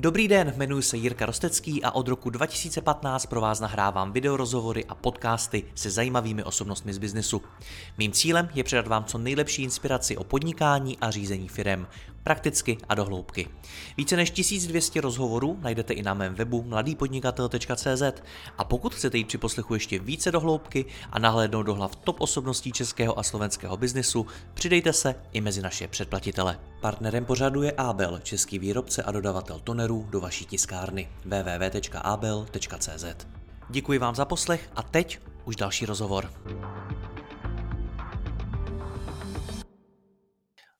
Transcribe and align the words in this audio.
Dobrý 0.00 0.28
den, 0.28 0.52
jmenuji 0.56 0.82
se 0.82 0.96
Jirka 0.96 1.26
Rostecký 1.26 1.82
a 1.82 1.90
od 1.90 2.08
roku 2.08 2.30
2015 2.30 3.26
pro 3.26 3.40
vás 3.40 3.60
nahrávám 3.60 4.12
videorozhovory 4.12 4.84
a 4.84 4.94
podcasty 4.94 5.64
se 5.74 5.90
zajímavými 5.90 6.44
osobnostmi 6.44 6.94
z 6.94 6.98
biznesu. 6.98 7.42
Mým 7.98 8.12
cílem 8.12 8.48
je 8.54 8.64
předat 8.64 8.86
vám 8.86 9.04
co 9.04 9.18
nejlepší 9.18 9.62
inspiraci 9.62 10.16
o 10.16 10.24
podnikání 10.24 10.98
a 10.98 11.10
řízení 11.10 11.48
firem, 11.48 11.86
prakticky 12.22 12.78
a 12.88 12.94
dohloubky. 12.94 13.48
Více 13.96 14.16
než 14.16 14.30
1200 14.30 15.00
rozhovorů 15.00 15.58
najdete 15.60 15.94
i 15.94 16.02
na 16.02 16.14
mém 16.14 16.34
webu 16.34 16.62
mladýpodnikatel.cz 16.62 18.02
a 18.58 18.64
pokud 18.64 18.94
chcete 18.94 19.18
jít 19.18 19.26
při 19.26 19.38
poslechu 19.38 19.74
ještě 19.74 19.98
více 19.98 20.32
dohloubky 20.32 20.84
a 21.10 21.18
nahlédnout 21.18 21.62
do 21.62 21.74
hlav 21.74 21.96
top 21.96 22.20
osobností 22.20 22.72
českého 22.72 23.18
a 23.18 23.22
slovenského 23.22 23.76
biznesu, 23.76 24.26
přidejte 24.54 24.92
se 24.92 25.14
i 25.32 25.40
mezi 25.40 25.62
naše 25.62 25.88
předplatitele. 25.88 26.58
Partnerem 26.80 27.24
pořadu 27.24 27.62
je 27.62 27.72
Abel, 27.72 28.20
český 28.22 28.58
výrobce 28.58 29.02
a 29.02 29.12
dodavatel 29.12 29.60
tonerů 29.64 29.87
do 29.88 30.20
vaší 30.20 30.44
tiskárny 30.44 31.08
www.abel.cz. 31.24 33.04
Děkuji 33.68 33.98
vám 33.98 34.14
za 34.14 34.24
poslech 34.24 34.70
a 34.76 34.82
teď 34.82 35.18
už 35.44 35.56
další 35.56 35.86
rozhovor. 35.86 36.30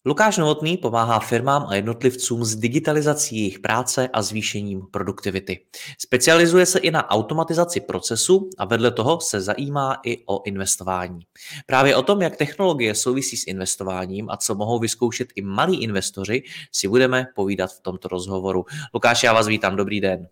Lukáš 0.09 0.37
Novotný 0.37 0.77
pomáhá 0.77 1.21
firmám 1.21 1.67
a 1.69 1.75
jednotlivcům 1.75 2.45
s 2.45 2.57
digitalizací 2.57 3.37
jejich 3.37 3.59
práce 3.59 4.09
a 4.13 4.23
zvýšením 4.23 4.83
produktivity. 4.91 5.61
Specializuje 5.99 6.67
se 6.67 6.79
i 6.79 6.91
na 6.91 7.11
automatizaci 7.11 7.81
procesu 7.81 8.51
a 8.59 8.65
vedle 8.65 8.91
toho 8.91 9.21
se 9.21 9.41
zajímá 9.41 10.01
i 10.05 10.25
o 10.27 10.43
investování. 10.45 11.21
Právě 11.67 11.97
o 11.97 12.03
tom, 12.03 12.23
jak 12.23 12.37
technologie 12.37 12.95
souvisí 12.95 13.37
s 13.37 13.47
investováním 13.47 14.31
a 14.31 14.37
co 14.37 14.55
mohou 14.55 14.79
vyzkoušet 14.79 15.29
i 15.37 15.43
malí 15.43 15.83
investoři, 15.83 16.43
si 16.73 16.89
budeme 16.89 17.27
povídat 17.35 17.71
v 17.73 17.81
tomto 17.81 18.09
rozhovoru. 18.09 18.65
Lukáš, 18.95 19.23
já 19.23 19.33
vás 19.33 19.47
vítám, 19.47 19.77
dobrý 19.77 20.01
den. 20.01 20.29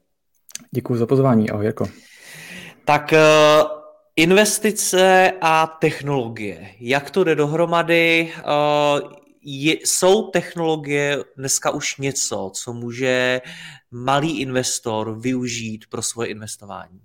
Děkuji 0.71 0.97
za 0.97 1.07
pozvání, 1.07 1.51
ahoj 1.51 1.67
Jako. 1.67 1.89
Tak 2.85 3.13
eh, 3.13 3.19
investice 4.17 5.33
a 5.41 5.67
technologie, 5.67 6.69
jak 6.81 7.11
to 7.11 7.25
jde 7.25 7.35
dohromady? 7.35 8.33
Je, 9.49 9.75
jsou 9.85 10.31
technologie 10.31 11.19
dneska 11.37 11.71
už 11.71 11.97
něco, 11.97 12.51
co 12.55 12.73
může 12.73 13.41
malý 13.91 14.41
investor 14.41 15.21
využít 15.21 15.85
pro 15.89 16.03
svoje 16.03 16.29
investování? 16.29 17.01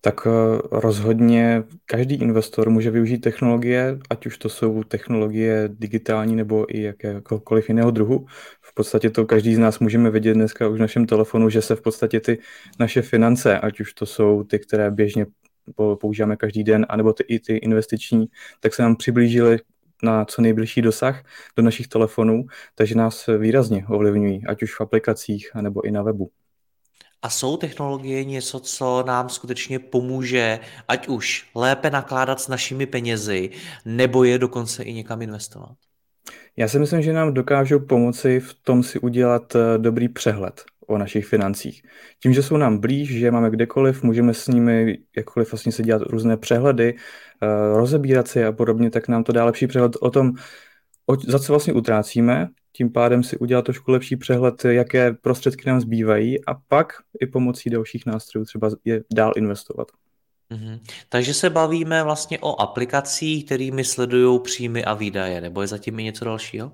Tak 0.00 0.26
eh, 0.26 0.30
rozhodně 0.72 1.62
každý 1.86 2.14
investor 2.14 2.70
může 2.70 2.90
využít 2.90 3.18
technologie, 3.18 3.98
ať 4.10 4.26
už 4.26 4.38
to 4.38 4.48
jsou 4.48 4.82
technologie 4.82 5.68
digitální 5.72 6.36
nebo 6.36 6.76
i 6.76 6.82
jakékoliv 6.82 7.68
jiného 7.68 7.90
druhu. 7.90 8.26
V 8.60 8.74
podstatě 8.74 9.10
to 9.10 9.26
každý 9.26 9.54
z 9.54 9.58
nás 9.58 9.78
můžeme 9.78 10.10
vidět 10.10 10.34
dneska 10.34 10.68
už 10.68 10.78
v 10.78 10.80
našem 10.80 11.06
telefonu, 11.06 11.50
že 11.50 11.62
se 11.62 11.76
v 11.76 11.82
podstatě 11.82 12.20
ty 12.20 12.38
naše 12.78 13.02
finance, 13.02 13.58
ať 13.58 13.80
už 13.80 13.92
to 13.92 14.06
jsou 14.06 14.44
ty, 14.44 14.58
které 14.58 14.90
běžně 14.90 15.26
používáme 16.00 16.36
každý 16.36 16.64
den, 16.64 16.86
anebo 16.88 17.12
ty, 17.12 17.24
i 17.28 17.38
ty 17.38 17.56
investiční, 17.56 18.26
tak 18.60 18.74
se 18.74 18.82
nám 18.82 18.96
přiblížily 18.96 19.58
na 20.04 20.24
co 20.24 20.42
nejbližší 20.42 20.82
dosah 20.82 21.24
do 21.56 21.62
našich 21.62 21.88
telefonů, 21.88 22.44
takže 22.74 22.94
nás 22.94 23.26
výrazně 23.38 23.86
ovlivňují, 23.88 24.46
ať 24.46 24.62
už 24.62 24.74
v 24.74 24.80
aplikacích, 24.80 25.50
nebo 25.60 25.84
i 25.84 25.90
na 25.90 26.02
webu. 26.02 26.30
A 27.22 27.30
jsou 27.30 27.56
technologie 27.56 28.24
něco, 28.24 28.60
co 28.60 29.04
nám 29.06 29.28
skutečně 29.28 29.78
pomůže, 29.78 30.60
ať 30.88 31.08
už 31.08 31.50
lépe 31.54 31.90
nakládat 31.90 32.40
s 32.40 32.48
našimi 32.48 32.86
penězi, 32.86 33.50
nebo 33.84 34.24
je 34.24 34.38
dokonce 34.38 34.82
i 34.82 34.92
někam 34.92 35.22
investovat? 35.22 35.76
Já 36.56 36.68
si 36.68 36.78
myslím, 36.78 37.02
že 37.02 37.12
nám 37.12 37.34
dokážou 37.34 37.78
pomoci 37.80 38.40
v 38.40 38.54
tom 38.54 38.82
si 38.82 38.98
udělat 38.98 39.56
eh, 39.56 39.78
dobrý 39.78 40.08
přehled 40.08 40.64
o 40.86 40.98
našich 40.98 41.26
financích. 41.26 41.82
Tím, 42.22 42.32
že 42.32 42.42
jsou 42.42 42.56
nám 42.56 42.78
blíž, 42.78 43.18
že 43.18 43.30
máme 43.30 43.50
kdekoliv, 43.50 44.02
můžeme 44.02 44.34
s 44.34 44.48
nimi 44.48 44.98
jakkoliv 45.16 45.52
vlastně 45.52 45.72
se 45.72 45.82
dělat 45.82 46.02
různé 46.02 46.36
přehledy, 46.36 46.94
eh, 47.42 47.46
rozebírat 47.76 48.28
si 48.28 48.44
a 48.44 48.52
podobně, 48.52 48.90
tak 48.90 49.08
nám 49.08 49.24
to 49.24 49.32
dá 49.32 49.44
lepší 49.44 49.66
přehled 49.66 49.92
o 50.00 50.10
tom, 50.10 50.32
za 51.28 51.38
co 51.38 51.52
vlastně 51.52 51.72
utrácíme, 51.72 52.48
tím 52.76 52.92
pádem 52.92 53.22
si 53.22 53.38
udělat 53.38 53.64
trošku 53.64 53.90
lepší 53.90 54.16
přehled, 54.16 54.64
jaké 54.64 55.12
prostředky 55.12 55.68
nám 55.68 55.80
zbývají 55.80 56.44
a 56.44 56.54
pak 56.68 56.92
i 57.20 57.26
pomocí 57.26 57.70
dalších 57.70 58.06
nástrojů 58.06 58.44
třeba 58.44 58.70
je 58.84 59.02
dál 59.12 59.32
investovat. 59.36 59.88
Mm-hmm. 60.50 60.80
Takže 61.08 61.34
se 61.34 61.50
bavíme 61.50 62.02
vlastně 62.02 62.38
o 62.38 62.60
aplikacích, 62.60 63.44
kterými 63.44 63.84
sledují 63.84 64.40
příjmy 64.40 64.84
a 64.84 64.94
výdaje, 64.94 65.40
nebo 65.40 65.60
je 65.60 65.66
zatím 65.66 65.98
i 65.98 66.02
něco 66.02 66.24
dalšího? 66.24 66.72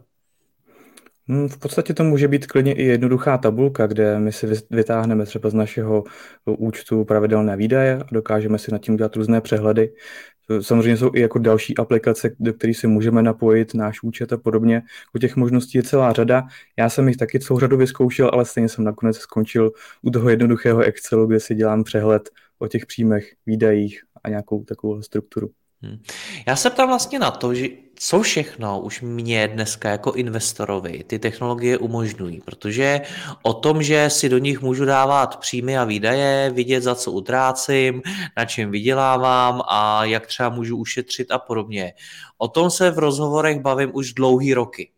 Hmm, 1.31 1.49
v 1.49 1.59
podstatě 1.59 1.95
to 1.95 2.05
může 2.05 2.29
být 2.29 2.47
klidně 2.47 2.75
i 2.75 2.85
jednoduchá 2.85 3.39
tabulka, 3.39 3.87
kde 3.87 4.19
my 4.19 4.33
si 4.33 4.47
vytáhneme 4.71 5.27
třeba 5.27 5.51
z 5.51 5.55
našeho 5.55 6.05
účtu 6.59 7.05
pravidelné 7.05 7.57
výdaje 7.57 7.99
a 7.99 8.07
dokážeme 8.13 8.59
si 8.59 8.73
nad 8.73 8.79
tím 8.79 8.97
dělat 8.97 9.17
různé 9.17 9.41
přehledy. 9.41 9.93
Samozřejmě 10.61 10.97
jsou 10.97 11.11
i 11.15 11.21
jako 11.21 11.39
další 11.39 11.77
aplikace, 11.77 12.37
do 12.41 12.53
kterých 12.53 12.77
si 12.77 12.87
můžeme 12.87 13.23
napojit 13.23 13.75
náš 13.75 14.03
účet 14.03 14.33
a 14.33 14.39
podobně. 14.39 14.83
U 15.15 15.19
těch 15.19 15.37
možností 15.37 15.79
je 15.79 15.83
celá 15.83 16.13
řada. 16.13 16.43
Já 16.79 16.89
jsem 16.89 17.09
jich 17.09 17.17
taky 17.17 17.41
celou 17.41 17.61
řadu 17.61 17.77
vyzkoušel, 17.77 18.31
ale 18.33 18.45
stejně 18.45 18.69
jsem 18.69 18.85
nakonec 18.85 19.17
skončil 19.17 19.73
u 20.03 20.11
toho 20.11 20.31
jednoduchého 20.31 20.81
Excelu, 20.81 21.27
kde 21.27 21.41
si 21.41 21.55
dělám 21.55 21.85
přehled 21.85 22.31
o 22.59 22.69
těch 22.69 22.87
příjmech, 22.87 23.33
výdajích 23.47 24.01
a 24.25 24.29
nějakou 24.29 24.65
takovou 24.65 25.03
strukturu. 25.03 25.51
Hmm. 25.83 26.03
Já 26.47 26.57
se 26.57 26.71
ptám 26.71 26.89
vlastně 26.89 27.19
na 27.19 27.31
to, 27.31 27.55
že 27.55 27.69
co 27.95 28.21
všechno 28.21 28.81
už 28.81 29.01
mě 29.01 29.49
dneska 29.49 29.91
jako 29.91 30.13
investorovi 30.13 31.05
ty 31.07 31.19
technologie 31.19 31.79
umožňují, 31.79 32.41
protože 32.41 33.01
o 33.43 33.55
tom, 33.55 33.83
že 33.83 34.11
si 34.11 34.29
do 34.29 34.39
nich 34.39 34.61
můžu 34.61 34.85
dávat 34.85 35.41
příjmy 35.41 35.79
a 35.79 35.85
výdaje, 35.85 36.51
vidět, 36.51 36.81
za 36.81 36.95
co 36.95 37.13
utrácím, 37.13 38.03
na 38.37 38.45
čem 38.45 38.71
vydělávám 38.71 39.63
a 39.69 40.05
jak 40.05 40.27
třeba 40.27 40.49
můžu 40.49 40.77
ušetřit 40.77 41.31
a 41.31 41.39
podobně. 41.39 41.93
O 42.39 42.49
tom 42.49 42.71
se 42.71 42.91
v 42.91 42.99
rozhovorech 42.99 43.61
bavím 43.61 43.91
už 43.95 44.13
dlouhý 44.13 44.55
roky. 44.55 44.91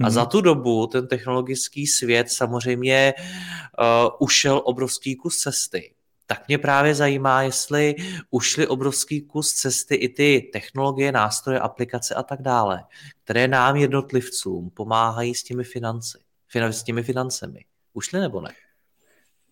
A 0.00 0.02
mm-hmm. 0.02 0.10
za 0.10 0.24
tu 0.24 0.40
dobu 0.40 0.86
ten 0.86 1.06
technologický 1.06 1.86
svět 1.86 2.30
samozřejmě 2.30 3.14
uh, 3.16 4.10
ušel 4.18 4.62
obrovský 4.64 5.16
kus 5.16 5.38
cesty 5.38 5.92
tak 6.30 6.48
mě 6.48 6.58
právě 6.58 6.94
zajímá, 6.94 7.42
jestli 7.42 7.94
ušli 8.30 8.66
obrovský 8.66 9.20
kus 9.20 9.52
cesty 9.52 9.94
i 9.94 10.08
ty 10.08 10.50
technologie, 10.52 11.12
nástroje, 11.12 11.60
aplikace 11.60 12.14
a 12.14 12.22
tak 12.22 12.42
dále, 12.42 12.84
které 13.24 13.48
nám 13.48 13.76
jednotlivcům 13.76 14.70
pomáhají 14.70 15.34
s 15.34 15.42
těmi 15.42 15.64
financi, 15.64 16.18
s 16.54 16.82
těmi 16.82 17.02
financemi. 17.02 17.64
Ušli 17.92 18.20
nebo 18.20 18.40
ne? 18.40 18.50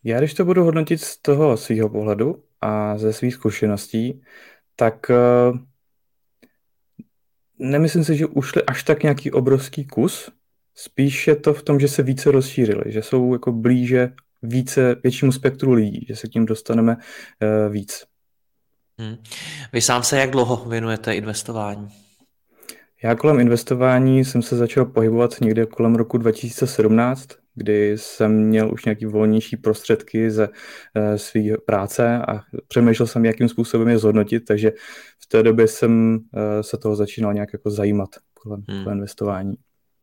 Já 0.05 0.19
když 0.19 0.35
to 0.35 0.45
budu 0.45 0.65
hodnotit 0.65 1.01
z 1.01 1.19
toho 1.19 1.57
svého 1.57 1.89
pohledu 1.89 2.43
a 2.61 2.99
ze 2.99 3.13
svých 3.13 3.35
zkušeností, 3.35 4.23
tak 4.77 5.11
uh, 5.11 5.59
nemyslím 7.59 8.05
si, 8.05 8.17
že 8.17 8.27
ušli 8.27 8.63
až 8.67 8.83
tak 8.83 9.03
nějaký 9.03 9.33
obrovský 9.33 9.87
kus. 9.87 10.31
Spíš 10.75 11.27
je 11.27 11.37
to 11.37 11.55
v 11.55 11.63
tom, 11.63 11.81
že 11.81 11.89
se 11.89 12.03
více 12.03 12.31
rozšířili, 12.31 12.93
že 12.93 13.03
jsou 13.03 13.33
jako 13.33 13.53
blíže 13.53 14.13
více, 14.47 14.97
většímu 15.03 15.33
spektru 15.33 15.73
lidí, 15.73 16.07
že 16.09 16.17
se 16.17 16.29
k 16.29 16.31
tím 16.31 16.47
dostaneme 16.47 16.97
uh, 16.97 17.73
víc. 17.73 18.05
Hmm. 18.99 19.17
Vy 19.73 19.81
sám 19.81 20.03
se 20.03 20.19
jak 20.19 20.31
dlouho 20.31 20.69
věnujete 20.69 21.15
investování? 21.15 21.89
Já 23.03 23.15
kolem 23.15 23.41
investování 23.41 24.25
jsem 24.25 24.43
se 24.43 24.57
začal 24.57 24.85
pohybovat 24.85 25.41
někde 25.41 25.67
kolem 25.67 25.95
roku 25.95 26.19
2017, 26.19 27.29
kdy 27.55 27.99
jsem 27.99 28.45
měl 28.45 28.73
už 28.73 28.85
nějaký 28.85 29.07
volnější 29.07 29.57
prostředky 29.57 30.31
ze 30.31 30.49
e, 30.95 31.19
své 31.19 31.41
práce 31.67 32.19
a 32.19 32.41
přemýšlel 32.69 33.07
jsem, 33.07 33.25
jakým 33.25 33.49
způsobem 33.49 33.89
je 33.89 33.99
zhodnotit, 33.99 34.41
takže 34.41 34.73
v 35.23 35.27
té 35.27 35.43
době 35.43 35.69
jsem 35.69 36.19
e, 36.35 36.63
se 36.63 36.77
toho 36.77 36.97
začínal 36.97 37.35
nějak 37.35 37.53
jako 37.53 37.71
zajímat 37.71 38.09
kolem, 38.35 38.65
hmm. 38.69 38.85
kolem 38.85 38.99
investování. 38.99 39.55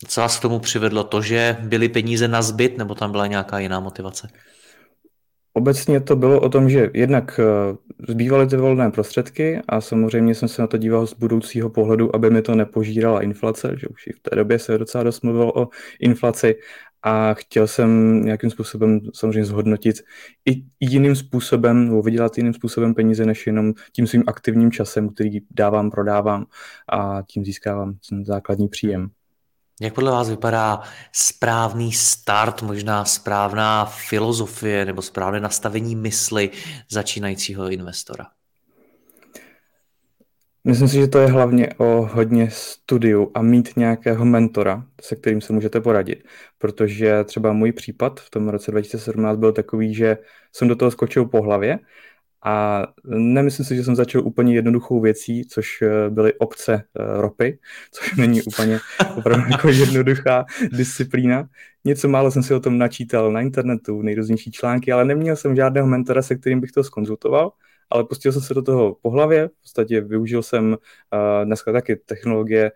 Co 0.07 0.21
vás 0.21 0.39
k 0.39 0.41
tomu 0.41 0.59
přivedlo? 0.59 1.03
To, 1.03 1.21
že 1.21 1.57
byly 1.61 1.89
peníze 1.89 2.27
na 2.27 2.41
zbyt, 2.41 2.77
nebo 2.77 2.95
tam 2.95 3.11
byla 3.11 3.27
nějaká 3.27 3.59
jiná 3.59 3.79
motivace? 3.79 4.29
Obecně 5.53 5.99
to 5.99 6.15
bylo 6.15 6.41
o 6.41 6.49
tom, 6.49 6.69
že 6.69 6.91
jednak 6.93 7.39
eh, 7.39 7.75
zbývaly 8.09 8.47
ty 8.47 8.57
volné 8.57 8.91
prostředky 8.91 9.61
a 9.69 9.81
samozřejmě 9.81 10.35
jsem 10.35 10.47
se 10.47 10.61
na 10.61 10.67
to 10.67 10.77
díval 10.77 11.07
z 11.07 11.13
budoucího 11.13 11.69
pohledu, 11.69 12.15
aby 12.15 12.29
mi 12.29 12.41
to 12.41 12.55
nepožírala 12.55 13.21
inflace, 13.21 13.75
že 13.77 13.87
už 13.87 14.07
i 14.07 14.13
v 14.13 14.19
té 14.19 14.35
době 14.35 14.59
se 14.59 14.77
docela 14.77 15.03
dost 15.03 15.23
mluvilo 15.23 15.61
o 15.61 15.67
inflaci 15.99 16.55
a 17.03 17.33
chtěl 17.33 17.67
jsem 17.67 18.21
nějakým 18.25 18.49
způsobem 18.49 18.99
samozřejmě 19.13 19.45
zhodnotit 19.45 19.95
i 20.49 20.65
jiným 20.79 21.15
způsobem, 21.15 21.85
nebo 21.85 22.01
vydělat 22.01 22.37
jiným 22.37 22.53
způsobem 22.53 22.93
peníze, 22.93 23.25
než 23.25 23.47
jenom 23.47 23.73
tím 23.91 24.07
svým 24.07 24.23
aktivním 24.27 24.71
časem, 24.71 25.09
který 25.09 25.39
dávám, 25.51 25.91
prodávám 25.91 26.45
a 26.89 27.21
tím 27.27 27.45
získávám 27.45 27.97
ten 28.09 28.25
základní 28.25 28.67
příjem. 28.67 29.09
Jak 29.81 29.93
podle 29.93 30.11
vás 30.11 30.29
vypadá 30.29 30.81
správný 31.11 31.91
start, 31.91 32.61
možná 32.61 33.05
správná 33.05 33.85
filozofie 33.85 34.85
nebo 34.85 35.01
správné 35.01 35.39
nastavení 35.39 35.95
mysli 35.95 36.49
začínajícího 36.89 37.69
investora? 37.69 38.25
Myslím 40.67 40.87
si, 40.87 40.95
že 40.95 41.07
to 41.07 41.19
je 41.19 41.27
hlavně 41.27 41.69
o 41.77 42.09
hodně 42.13 42.49
studiu 42.51 43.31
a 43.33 43.41
mít 43.41 43.77
nějakého 43.77 44.25
mentora, 44.25 44.85
se 45.01 45.15
kterým 45.15 45.41
se 45.41 45.53
můžete 45.53 45.81
poradit. 45.81 46.23
Protože 46.57 47.23
třeba 47.23 47.53
můj 47.53 47.71
případ 47.71 48.19
v 48.19 48.29
tom 48.29 48.49
roce 48.49 48.71
2017 48.71 49.37
byl 49.37 49.51
takový, 49.51 49.93
že 49.93 50.17
jsem 50.55 50.67
do 50.67 50.75
toho 50.75 50.91
skočil 50.91 51.25
po 51.25 51.41
hlavě 51.41 51.79
a 52.45 52.83
nemyslím 53.05 53.65
si, 53.65 53.75
že 53.75 53.83
jsem 53.83 53.95
začal 53.95 54.21
úplně 54.25 54.55
jednoduchou 54.55 55.01
věcí, 55.01 55.45
což 55.45 55.81
eh, 55.81 56.09
byly 56.09 56.33
obce 56.33 56.73
eh, 56.73 57.21
ropy, 57.21 57.59
což 57.91 58.15
není 58.15 58.41
úplně 58.41 58.79
opravdu 59.17 59.51
jako 59.51 59.69
jednoduchá 59.69 60.45
disciplína. 60.71 61.49
Něco 61.85 62.07
málo 62.07 62.31
jsem 62.31 62.43
si 62.43 62.53
o 62.53 62.59
tom 62.59 62.77
načítal 62.77 63.31
na 63.31 63.41
internetu, 63.41 64.01
nejrůznější 64.01 64.51
články, 64.51 64.91
ale 64.91 65.05
neměl 65.05 65.35
jsem 65.35 65.55
žádného 65.55 65.87
mentora, 65.87 66.21
se 66.21 66.35
kterým 66.35 66.61
bych 66.61 66.71
to 66.71 66.83
skonzultoval 66.83 67.51
ale 67.89 68.03
pustil 68.03 68.31
jsem 68.31 68.41
se 68.41 68.53
do 68.53 68.61
toho 68.61 68.97
po 69.01 69.09
hlavě, 69.09 69.47
v 69.47 69.61
podstatě 69.61 70.01
využil 70.01 70.43
jsem 70.43 70.69
uh, 70.69 71.45
dneska 71.45 71.71
taky 71.71 71.95
technologie 71.95 72.71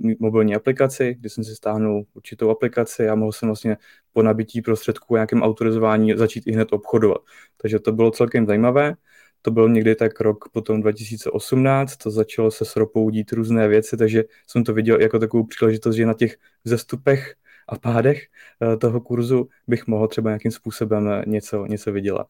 uh, 0.00 0.14
mobilní 0.18 0.54
aplikaci, 0.54 1.14
kdy 1.20 1.30
jsem 1.30 1.44
si 1.44 1.54
stáhnul 1.54 2.04
určitou 2.14 2.50
aplikaci 2.50 3.08
a 3.08 3.14
mohl 3.14 3.32
jsem 3.32 3.48
vlastně 3.48 3.76
po 4.12 4.22
nabití 4.22 4.62
prostředků 4.62 5.14
nějakém 5.14 5.42
autorizování 5.42 6.14
začít 6.16 6.46
i 6.46 6.52
hned 6.52 6.72
obchodovat. 6.72 7.22
Takže 7.56 7.78
to 7.78 7.92
bylo 7.92 8.10
celkem 8.10 8.46
zajímavé. 8.46 8.94
To 9.42 9.50
byl 9.50 9.68
někdy 9.68 9.94
tak 9.94 10.20
rok 10.20 10.48
potom 10.52 10.80
2018, 10.80 11.96
to 11.96 12.10
začalo 12.10 12.50
se 12.50 12.64
s 12.64 12.76
ropou 12.76 13.10
dít 13.10 13.32
různé 13.32 13.68
věci, 13.68 13.96
takže 13.96 14.24
jsem 14.46 14.64
to 14.64 14.74
viděl 14.74 15.00
jako 15.00 15.18
takovou 15.18 15.44
příležitost, 15.46 15.96
že 15.96 16.06
na 16.06 16.14
těch 16.14 16.36
zestupech 16.64 17.34
a 17.68 17.78
pádech 17.78 18.26
uh, 18.60 18.76
toho 18.76 19.00
kurzu 19.00 19.48
bych 19.66 19.86
mohl 19.86 20.08
třeba 20.08 20.30
nějakým 20.30 20.52
způsobem 20.52 21.22
něco, 21.26 21.66
něco 21.66 21.92
vydělat. 21.92 22.26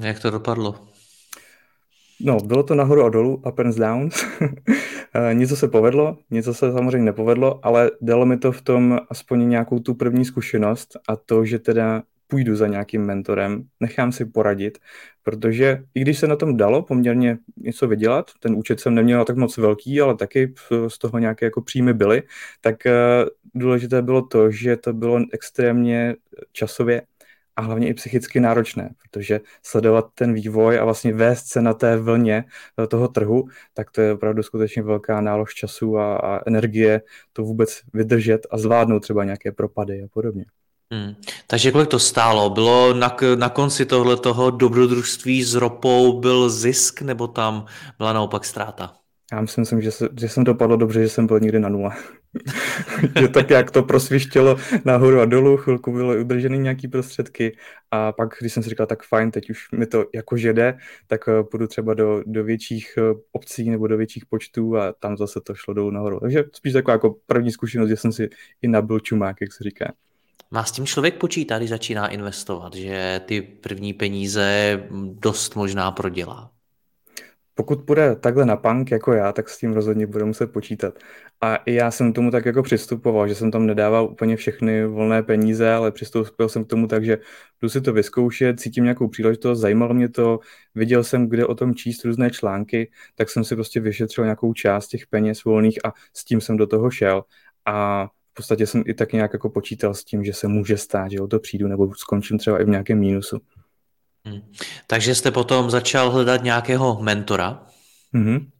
Jak 0.00 0.20
to 0.20 0.30
dopadlo? 0.30 0.88
No, 2.22 2.36
bylo 2.36 2.62
to 2.62 2.74
nahoru 2.74 3.04
a 3.04 3.08
dolů, 3.08 3.34
up 3.34 3.58
and 3.58 3.76
downs. 3.76 4.24
Eh, 5.14 5.34
něco 5.34 5.56
se 5.56 5.68
povedlo, 5.68 6.18
něco 6.30 6.54
se 6.54 6.72
samozřejmě 6.72 7.04
nepovedlo, 7.04 7.66
ale 7.66 7.90
dalo 8.00 8.26
mi 8.26 8.36
to 8.36 8.52
v 8.52 8.62
tom 8.62 8.98
aspoň 9.10 9.48
nějakou 9.48 9.78
tu 9.78 9.94
první 9.94 10.24
zkušenost 10.24 10.96
a 11.08 11.16
to, 11.16 11.44
že 11.44 11.58
teda 11.58 12.02
půjdu 12.26 12.56
za 12.56 12.66
nějakým 12.66 13.02
mentorem, 13.02 13.64
nechám 13.80 14.12
si 14.12 14.24
poradit, 14.24 14.78
protože 15.22 15.84
i 15.94 16.00
když 16.00 16.18
se 16.18 16.26
na 16.26 16.36
tom 16.36 16.56
dalo 16.56 16.82
poměrně 16.82 17.38
něco 17.56 17.88
vydělat, 17.88 18.30
ten 18.40 18.54
účet 18.54 18.80
jsem 18.80 18.94
neměl 18.94 19.24
tak 19.24 19.36
moc 19.36 19.56
velký, 19.56 20.00
ale 20.00 20.16
taky 20.16 20.54
z 20.88 20.98
toho 20.98 21.18
nějaké 21.18 21.46
jako 21.46 21.62
příjmy 21.62 21.94
byly, 21.94 22.22
tak 22.60 22.86
eh, 22.86 22.92
důležité 23.54 24.02
bylo 24.02 24.22
to, 24.22 24.50
že 24.50 24.76
to 24.76 24.92
bylo 24.92 25.20
extrémně 25.32 26.14
časově 26.52 27.02
a 27.56 27.62
hlavně 27.62 27.88
i 27.88 27.94
psychicky 27.94 28.40
náročné, 28.40 28.90
protože 29.02 29.40
sledovat 29.62 30.06
ten 30.14 30.34
vývoj 30.34 30.78
a 30.78 30.84
vlastně 30.84 31.12
vést 31.12 31.46
se 31.46 31.62
na 31.62 31.74
té 31.74 31.96
vlně 31.96 32.44
toho 32.88 33.08
trhu, 33.08 33.44
tak 33.74 33.90
to 33.90 34.00
je 34.00 34.12
opravdu 34.12 34.42
skutečně 34.42 34.82
velká 34.82 35.20
nálož 35.20 35.54
času 35.54 35.98
a, 35.98 36.16
a 36.16 36.40
energie 36.46 37.02
to 37.32 37.42
vůbec 37.42 37.80
vydržet 37.94 38.46
a 38.50 38.58
zvládnout 38.58 39.00
třeba 39.00 39.24
nějaké 39.24 39.52
propady 39.52 40.02
a 40.02 40.06
podobně. 40.12 40.44
Hmm. 40.92 41.14
Takže 41.46 41.72
kolik 41.72 41.88
to 41.88 41.98
stálo? 41.98 42.50
Bylo 42.50 42.94
na, 42.94 43.16
na 43.36 43.48
konci 43.48 43.86
tohle 43.86 44.16
toho 44.16 44.50
dobrodružství 44.50 45.44
s 45.44 45.54
ropou 45.54 46.20
byl 46.20 46.50
zisk 46.50 47.02
nebo 47.02 47.28
tam 47.28 47.66
byla 47.98 48.12
naopak 48.12 48.44
ztráta? 48.44 49.01
Já 49.32 49.40
myslím, 49.40 49.80
že, 49.80 49.90
se, 49.90 50.08
že 50.20 50.28
jsem 50.28 50.44
dopadlo 50.44 50.76
dobře, 50.76 51.02
že 51.02 51.08
jsem 51.08 51.26
byl 51.26 51.40
někdy 51.40 51.60
na 51.60 51.68
nula. 51.68 51.96
že 53.20 53.28
tak 53.28 53.50
jak 53.50 53.70
to 53.70 53.82
prosvištělo 53.82 54.56
nahoru 54.84 55.20
a 55.20 55.24
dolů, 55.24 55.56
chvilku 55.56 55.92
bylo 55.92 56.20
udržený 56.20 56.58
nějaký 56.58 56.88
prostředky 56.88 57.56
a 57.90 58.12
pak, 58.12 58.34
když 58.40 58.52
jsem 58.52 58.62
si 58.62 58.70
říkal, 58.70 58.86
tak 58.86 59.02
fajn, 59.02 59.30
teď 59.30 59.50
už 59.50 59.70
mi 59.72 59.86
to 59.86 60.04
jako 60.14 60.36
jde, 60.36 60.78
tak 61.06 61.28
uh, 61.28 61.48
půjdu 61.48 61.66
třeba 61.66 61.94
do, 61.94 62.22
do 62.26 62.44
větších 62.44 62.98
uh, 62.98 63.20
obcí 63.32 63.70
nebo 63.70 63.86
do 63.86 63.96
větších 63.96 64.26
počtů 64.26 64.76
a 64.76 64.92
tam 64.92 65.16
zase 65.16 65.40
to 65.40 65.54
šlo 65.54 65.74
dolů 65.74 65.90
nahoru. 65.90 66.20
Takže 66.20 66.44
spíš 66.52 66.72
taková 66.72 66.92
jako 66.92 67.16
první 67.26 67.52
zkušenost, 67.52 67.88
že 67.88 67.96
jsem 67.96 68.12
si 68.12 68.28
i 68.62 68.68
nabil 68.68 69.00
čumák, 69.00 69.36
jak 69.40 69.52
se 69.52 69.64
říká. 69.64 69.92
Má 70.50 70.64
s 70.64 70.72
tím 70.72 70.86
člověk 70.86 71.14
počítá, 71.14 71.58
když 71.58 71.70
začíná 71.70 72.08
investovat, 72.08 72.74
že 72.74 73.20
ty 73.26 73.42
první 73.42 73.92
peníze 73.92 74.80
dost 75.12 75.56
možná 75.56 75.90
prodělá? 75.90 76.51
Pokud 77.54 77.86
půjde 77.86 78.16
takhle 78.16 78.46
na 78.46 78.56
punk 78.56 78.90
jako 78.90 79.12
já, 79.12 79.32
tak 79.32 79.48
s 79.48 79.58
tím 79.58 79.72
rozhodně 79.72 80.06
bude 80.06 80.24
muset 80.24 80.46
počítat. 80.46 80.98
A 81.40 81.56
i 81.56 81.74
já 81.74 81.90
jsem 81.90 82.12
tomu 82.12 82.30
tak 82.30 82.46
jako 82.46 82.62
přistupoval, 82.62 83.28
že 83.28 83.34
jsem 83.34 83.50
tam 83.50 83.66
nedával 83.66 84.04
úplně 84.04 84.36
všechny 84.36 84.86
volné 84.86 85.22
peníze, 85.22 85.72
ale 85.72 85.90
přistoupil 85.92 86.48
jsem 86.48 86.64
k 86.64 86.68
tomu 86.68 86.86
tak, 86.86 87.04
že 87.04 87.18
jdu 87.62 87.68
si 87.68 87.80
to 87.80 87.92
vyzkoušet, 87.92 88.60
cítím 88.60 88.84
nějakou 88.84 89.08
příležitost, 89.08 89.58
zajímalo 89.60 89.94
mě 89.94 90.08
to, 90.08 90.40
viděl 90.74 91.04
jsem, 91.04 91.28
kde 91.28 91.46
o 91.46 91.54
tom 91.54 91.74
číst 91.74 92.04
různé 92.04 92.30
články, 92.30 92.90
tak 93.14 93.30
jsem 93.30 93.44
si 93.44 93.54
prostě 93.54 93.80
vyšetřil 93.80 94.24
nějakou 94.24 94.52
část 94.52 94.88
těch 94.88 95.06
peněz 95.06 95.44
volných 95.44 95.84
a 95.84 95.92
s 96.16 96.24
tím 96.24 96.40
jsem 96.40 96.56
do 96.56 96.66
toho 96.66 96.90
šel. 96.90 97.24
A 97.64 98.06
v 98.06 98.34
podstatě 98.34 98.66
jsem 98.66 98.82
i 98.86 98.94
tak 98.94 99.12
nějak 99.12 99.32
jako 99.32 99.50
počítal 99.50 99.94
s 99.94 100.04
tím, 100.04 100.24
že 100.24 100.32
se 100.32 100.48
může 100.48 100.76
stát, 100.76 101.10
že 101.10 101.20
o 101.20 101.26
to 101.26 101.38
přijdu 101.38 101.68
nebo 101.68 101.94
skončím 101.94 102.38
třeba 102.38 102.60
i 102.60 102.64
v 102.64 102.68
nějakém 102.68 102.98
mínusu. 102.98 103.38
Hmm. 104.24 104.40
Takže 104.86 105.14
jste 105.14 105.30
potom 105.30 105.70
začal 105.70 106.10
hledat 106.10 106.42
nějakého 106.42 106.98
mentora? 107.02 107.66
Mhm, 108.12 108.50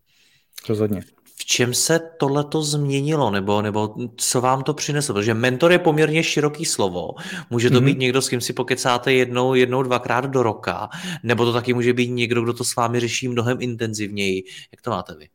rozhodně. 0.69 1.03
V 1.37 1.45
čem 1.45 1.75
se 1.75 2.01
tohleto 2.19 2.63
změnilo, 2.63 3.31
nebo, 3.31 3.63
nebo 3.63 3.95
co 4.17 4.41
vám 4.41 4.63
to 4.63 4.75
přineslo? 4.75 5.15
Protože 5.15 5.35
mentor 5.35 5.73
je 5.73 5.79
poměrně 5.79 6.23
široký 6.23 6.65
slovo. 6.65 7.09
Může 7.51 7.71
to 7.71 7.81
mm-hmm. 7.81 7.85
být 7.85 7.99
někdo, 7.99 8.23
s 8.23 8.29
kým 8.29 8.41
si 8.41 8.53
pokecáte 8.53 9.13
jednou, 9.13 9.55
jednou, 9.55 9.83
dvakrát 9.83 10.25
do 10.25 10.43
roka, 10.43 10.89
nebo 11.23 11.45
to 11.45 11.53
taky 11.53 11.75
může 11.75 11.93
být 11.93 12.11
někdo, 12.11 12.43
kdo 12.43 12.53
to 12.53 12.65
s 12.65 12.77
vámi 12.77 13.01
řeší 13.01 13.29
mnohem 13.29 13.59
intenzivněji. 13.61 14.45
Jak 14.73 14.83
to 14.83 14.91
máte 14.91 15.15
vy? 15.15 15.29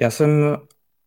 Já 0.00 0.10
jsem 0.10 0.56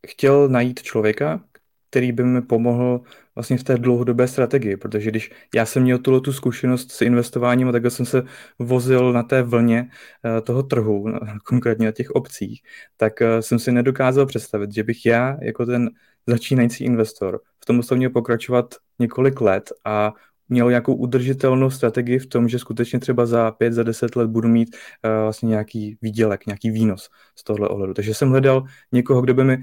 chtěl 0.08 0.50
najít 0.50 0.82
člověka, 0.82 1.44
který 1.90 2.12
by 2.12 2.24
mi 2.24 2.42
pomohl 2.42 3.02
vlastně 3.36 3.58
v 3.58 3.64
té 3.64 3.78
dlouhodobé 3.78 4.28
strategii, 4.28 4.78
protože 4.78 5.12
když 5.12 5.32
já 5.56 5.66
jsem 5.66 5.84
měl 5.84 5.98
tuhle 5.98 6.22
tu 6.22 6.34
zkušenost 6.34 6.92
s 6.92 7.02
investováním 7.02 7.72
takhle 7.72 7.92
jsem 7.92 8.06
se 8.06 8.24
vozil 8.60 9.14
na 9.14 9.24
té 9.24 9.44
vlně 9.44 9.90
eh, 10.26 10.42
toho 10.42 10.64
trhu, 10.64 11.06
konkrétně 11.46 11.86
na 11.86 11.92
těch 11.92 12.12
obcích, 12.12 12.62
tak 12.98 13.22
eh, 13.22 13.42
jsem 13.42 13.60
si 13.60 13.72
nedokázal 13.72 14.26
představit, 14.26 14.74
že 14.74 14.84
bych 14.84 15.06
já 15.06 15.38
jako 15.42 15.66
ten 15.66 15.90
začínající 16.28 16.84
investor 16.84 17.42
v 17.62 17.66
tom 17.66 17.82
měl 17.96 18.10
pokračovat 18.10 18.76
několik 19.00 19.42
let 19.42 19.74
a 19.86 20.14
měl 20.50 20.70
nějakou 20.70 20.96
udržitelnou 20.96 21.70
strategii 21.70 22.20
v 22.20 22.28
tom, 22.28 22.50
že 22.50 22.60
skutečně 22.60 23.00
třeba 23.00 23.26
za 23.26 23.52
pět, 23.52 23.74
za 23.74 23.84
deset 23.84 24.16
let 24.16 24.30
budu 24.30 24.48
mít 24.48 24.76
uh, 24.76 25.12
vlastně 25.24 25.50
nějaký 25.50 25.98
výdělek, 26.02 26.46
nějaký 26.46 26.70
výnos 26.70 27.10
z 27.36 27.44
tohle 27.44 27.68
ohledu. 27.68 27.94
Takže 27.94 28.14
jsem 28.14 28.30
hledal 28.30 28.64
někoho, 28.92 29.22
kdo 29.22 29.34
by 29.34 29.44
mi 29.44 29.58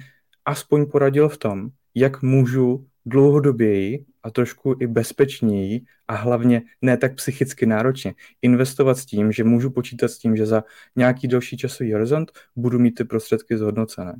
aspoň 0.44 0.86
poradil 0.86 1.28
v 1.28 1.38
tom, 1.38 1.68
jak 1.94 2.22
můžu 2.22 2.86
dlouhodoběji 3.06 4.04
a 4.22 4.30
trošku 4.30 4.76
i 4.80 4.86
bezpečněji 4.86 5.80
a 6.08 6.14
hlavně 6.14 6.62
ne 6.82 6.96
tak 6.96 7.14
psychicky 7.14 7.66
náročně 7.66 8.14
investovat 8.42 8.98
s 8.98 9.06
tím, 9.06 9.32
že 9.32 9.44
můžu 9.44 9.70
počítat 9.70 10.08
s 10.08 10.18
tím, 10.18 10.36
že 10.36 10.46
za 10.46 10.64
nějaký 10.96 11.28
další 11.28 11.56
časový 11.56 11.92
horizont 11.92 12.32
budu 12.56 12.78
mít 12.78 12.90
ty 12.90 13.04
prostředky 13.04 13.58
zhodnocené. 13.58 14.14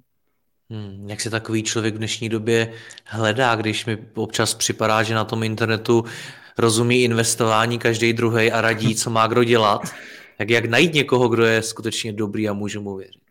Hmm, 0.71 1.09
jak 1.09 1.21
se 1.21 1.31
takový 1.31 1.63
člověk 1.63 1.95
v 1.95 1.99
dnešní 1.99 2.29
době 2.29 2.73
hledá, 3.05 3.55
když 3.55 3.87
mi 3.87 3.99
občas 4.15 4.55
připadá, 4.55 5.03
že 5.03 5.15
na 5.15 5.25
tom 5.25 5.43
internetu 5.43 6.05
rozumí 6.59 7.03
investování 7.03 7.79
každý 7.79 8.13
druhý 8.13 8.53
a 8.53 8.61
radí, 8.61 8.95
co 8.95 9.11
má 9.11 9.27
kdo 9.27 9.45
dělat. 9.45 9.83
Tak 10.39 10.51
jak 10.51 10.65
najít 10.65 10.95
někoho, 10.95 11.29
kdo 11.29 11.45
je 11.45 11.63
skutečně 11.63 12.13
dobrý 12.13 12.49
a 12.49 12.53
můžu 12.53 12.83
mu 12.83 12.97
věřit? 12.97 13.22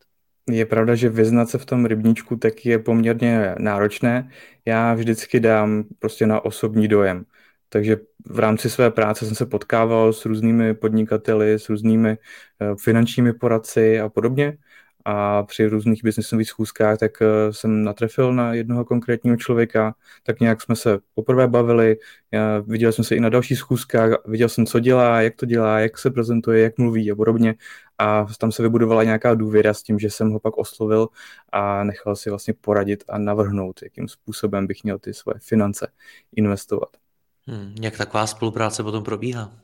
Je 0.49 0.65
pravda, 0.65 0.95
že 0.95 1.09
vyznat 1.09 1.49
se 1.49 1.57
v 1.57 1.65
tom 1.65 1.85
rybníčku 1.85 2.35
tak 2.35 2.65
je 2.65 2.79
poměrně 2.79 3.55
náročné. 3.59 4.29
Já 4.65 4.93
vždycky 4.93 5.39
dám 5.39 5.83
prostě 5.99 6.27
na 6.27 6.45
osobní 6.45 6.87
dojem. 6.87 7.25
Takže 7.69 7.97
v 8.25 8.39
rámci 8.39 8.69
své 8.69 8.91
práce 8.91 9.25
jsem 9.25 9.35
se 9.35 9.45
potkával 9.45 10.13
s 10.13 10.25
různými 10.25 10.73
podnikateli, 10.73 11.53
s 11.53 11.69
různými 11.69 12.17
eh, 12.61 12.75
finančními 12.83 13.33
poradci 13.33 13.99
a 13.99 14.09
podobně 14.09 14.57
a 15.05 15.43
při 15.43 15.65
různých 15.65 16.03
biznesových 16.03 16.47
schůzkách 16.47 16.97
tak 16.97 17.21
eh, 17.21 17.53
jsem 17.53 17.83
natrefil 17.83 18.33
na 18.33 18.53
jednoho 18.53 18.85
konkrétního 18.85 19.37
člověka, 19.37 19.95
tak 20.23 20.39
nějak 20.39 20.61
jsme 20.61 20.75
se 20.75 20.99
poprvé 21.13 21.47
bavili, 21.47 21.97
viděl 22.65 22.91
jsem 22.91 23.05
se 23.05 23.15
i 23.15 23.19
na 23.19 23.29
dalších 23.29 23.57
schůzkách, 23.57 24.11
viděl 24.25 24.49
jsem, 24.49 24.65
co 24.65 24.79
dělá, 24.79 25.21
jak 25.21 25.35
to 25.35 25.45
dělá, 25.45 25.79
jak 25.79 25.97
se 25.97 26.11
prezentuje, 26.11 26.63
jak 26.63 26.77
mluví 26.77 27.11
a 27.11 27.15
podobně 27.15 27.55
a 27.97 28.25
tam 28.39 28.51
se 28.51 28.63
vybudovala 28.63 29.03
nějaká 29.03 29.35
důvěra 29.35 29.73
s 29.73 29.83
tím, 29.83 29.99
že 29.99 30.09
jsem 30.09 30.31
ho 30.31 30.39
pak 30.39 30.57
oslovil 30.57 31.07
a 31.51 31.83
nechal 31.83 32.15
si 32.15 32.29
vlastně 32.29 32.53
poradit 32.61 33.03
a 33.09 33.17
navrhnout, 33.17 33.79
jakým 33.83 34.07
způsobem 34.07 34.67
bych 34.67 34.83
měl 34.83 34.99
ty 34.99 35.13
svoje 35.13 35.39
finance 35.39 35.87
investovat. 36.35 36.89
Hmm, 37.47 37.75
jak 37.81 37.97
taková 37.97 38.27
spolupráce 38.27 38.83
potom 38.83 39.03
probíhá? 39.03 39.60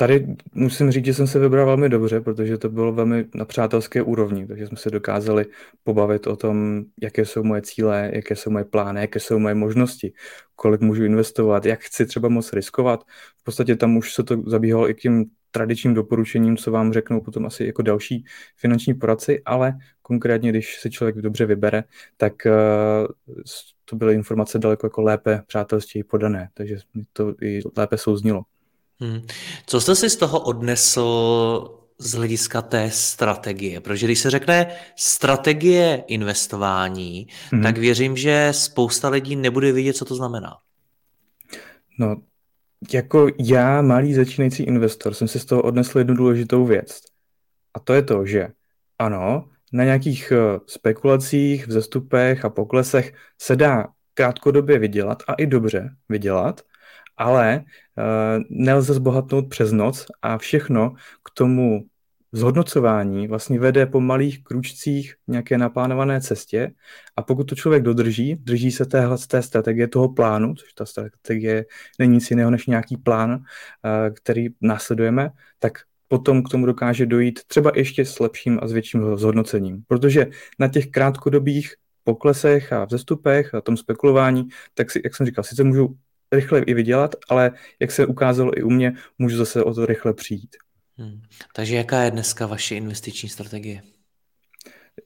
Tady 0.00 0.26
musím 0.54 0.90
říct, 0.90 1.04
že 1.04 1.14
jsem 1.14 1.26
se 1.26 1.38
vybral 1.38 1.66
velmi 1.66 1.88
dobře, 1.88 2.20
protože 2.20 2.58
to 2.58 2.68
bylo 2.68 2.92
velmi 2.92 3.24
na 3.34 3.44
přátelské 3.44 4.02
úrovni, 4.02 4.46
takže 4.46 4.66
jsme 4.66 4.76
se 4.76 4.90
dokázali 4.90 5.46
pobavit 5.84 6.26
o 6.26 6.36
tom, 6.36 6.84
jaké 7.02 7.24
jsou 7.24 7.42
moje 7.42 7.62
cíle, 7.62 8.10
jaké 8.14 8.36
jsou 8.36 8.50
moje 8.50 8.64
plány, 8.64 9.00
jaké 9.00 9.20
jsou 9.20 9.38
moje 9.38 9.54
možnosti, 9.54 10.12
kolik 10.56 10.80
můžu 10.80 11.04
investovat, 11.04 11.66
jak 11.66 11.80
chci 11.80 12.06
třeba 12.06 12.28
moc 12.28 12.52
riskovat. 12.52 13.04
V 13.40 13.44
podstatě 13.44 13.76
tam 13.76 13.96
už 13.96 14.14
se 14.14 14.22
to 14.22 14.42
zabíhalo 14.46 14.90
i 14.90 14.94
tím 14.94 15.24
tradičním 15.50 15.94
doporučením, 15.94 16.56
co 16.56 16.70
vám 16.70 16.92
řeknou 16.92 17.20
potom 17.20 17.46
asi 17.46 17.64
jako 17.64 17.82
další 17.82 18.24
finanční 18.56 18.94
poradci, 18.94 19.42
ale 19.44 19.72
konkrétně, 20.02 20.50
když 20.50 20.80
se 20.80 20.90
člověk 20.90 21.16
dobře 21.16 21.46
vybere, 21.46 21.84
tak 22.16 22.32
uh, 22.46 23.34
to 23.84 23.96
byly 23.96 24.14
informace 24.14 24.58
daleko 24.58 24.86
jako 24.86 25.02
lépe 25.02 25.42
přátelstěji 25.46 26.04
podané, 26.04 26.48
takže 26.54 26.76
to 27.12 27.34
i 27.42 27.60
lépe 27.76 27.96
souznilo. 27.96 28.42
Hmm. 29.00 29.20
Co 29.66 29.80
jste 29.80 29.94
si 29.94 30.10
z 30.10 30.16
toho 30.16 30.40
odnesl 30.40 31.76
z 31.98 32.12
hlediska 32.12 32.62
té 32.62 32.90
strategie? 32.90 33.80
Protože 33.80 34.06
když 34.06 34.18
se 34.18 34.30
řekne 34.30 34.66
strategie 34.96 36.04
investování, 36.06 37.26
hmm. 37.50 37.62
tak 37.62 37.78
věřím, 37.78 38.16
že 38.16 38.48
spousta 38.50 39.08
lidí 39.08 39.36
nebude 39.36 39.72
vidět, 39.72 39.96
co 39.96 40.04
to 40.04 40.14
znamená. 40.14 40.56
No, 41.98 42.16
jako 42.92 43.26
já, 43.38 43.82
malý 43.82 44.14
začínající 44.14 44.62
investor, 44.62 45.14
jsem 45.14 45.28
si 45.28 45.38
z 45.38 45.44
toho 45.44 45.62
odnesl 45.62 45.98
jednu 45.98 46.14
důležitou 46.14 46.64
věc. 46.64 47.00
A 47.74 47.80
to 47.80 47.92
je 47.92 48.02
to, 48.02 48.26
že 48.26 48.48
ano, 48.98 49.48
na 49.72 49.84
nějakých 49.84 50.32
eh, 50.32 50.60
spekulacích, 50.66 51.66
vzestupech 51.66 52.44
a 52.44 52.50
poklesech 52.50 53.14
se 53.40 53.56
dá 53.56 53.86
krátkodobě 54.14 54.78
vydělat 54.78 55.22
a 55.28 55.34
i 55.34 55.46
dobře 55.46 55.90
vydělat, 56.08 56.60
ale 57.20 57.64
uh, 57.64 58.42
nelze 58.50 58.94
zbohatnout 58.94 59.48
přes 59.48 59.72
noc 59.72 60.06
a 60.22 60.38
všechno 60.38 60.94
k 61.24 61.30
tomu 61.34 61.84
zhodnocování 62.32 63.28
vlastně 63.28 63.60
vede 63.60 63.86
po 63.86 64.00
malých 64.00 64.44
kručcích 64.44 65.14
nějaké 65.28 65.58
naplánované 65.58 66.20
cestě 66.20 66.72
a 67.16 67.22
pokud 67.22 67.44
to 67.44 67.54
člověk 67.54 67.82
dodrží, 67.82 68.34
drží 68.34 68.72
se 68.72 68.86
téhle 68.86 69.18
té 69.18 69.42
strategie 69.42 69.88
toho 69.88 70.08
plánu, 70.08 70.54
což 70.54 70.72
ta 70.72 70.86
strategie 70.86 71.66
není 71.98 72.12
nic 72.14 72.30
jiného 72.30 72.50
než 72.50 72.66
nějaký 72.66 72.96
plán, 72.96 73.30
uh, 73.30 73.40
který 74.14 74.46
následujeme, 74.60 75.30
tak 75.58 75.72
potom 76.08 76.42
k 76.42 76.48
tomu 76.48 76.66
dokáže 76.66 77.06
dojít 77.06 77.40
třeba 77.46 77.72
ještě 77.74 78.04
s 78.04 78.18
lepším 78.20 78.58
a 78.62 78.68
s 78.68 78.72
větším 78.72 79.16
zhodnocením. 79.16 79.82
Protože 79.86 80.26
na 80.58 80.68
těch 80.68 80.86
krátkodobých 80.86 81.74
poklesech 82.04 82.72
a 82.72 82.84
vzestupech 82.84 83.54
a 83.54 83.60
tom 83.60 83.76
spekulování, 83.76 84.48
tak 84.74 84.90
si, 84.90 85.00
jak 85.04 85.16
jsem 85.16 85.26
říkal, 85.26 85.44
sice 85.44 85.64
můžu 85.64 85.96
rychle 86.32 86.60
i 86.60 86.74
vydělat, 86.74 87.14
ale 87.28 87.50
jak 87.80 87.90
se 87.90 88.06
ukázalo 88.06 88.58
i 88.58 88.62
u 88.62 88.70
mě, 88.70 88.92
můžu 89.18 89.36
zase 89.36 89.64
o 89.64 89.74
to 89.74 89.86
rychle 89.86 90.14
přijít. 90.14 90.56
Hmm. 90.96 91.22
Takže 91.54 91.76
jaká 91.76 92.02
je 92.02 92.10
dneska 92.10 92.46
vaše 92.46 92.74
investiční 92.74 93.28
strategie? 93.28 93.82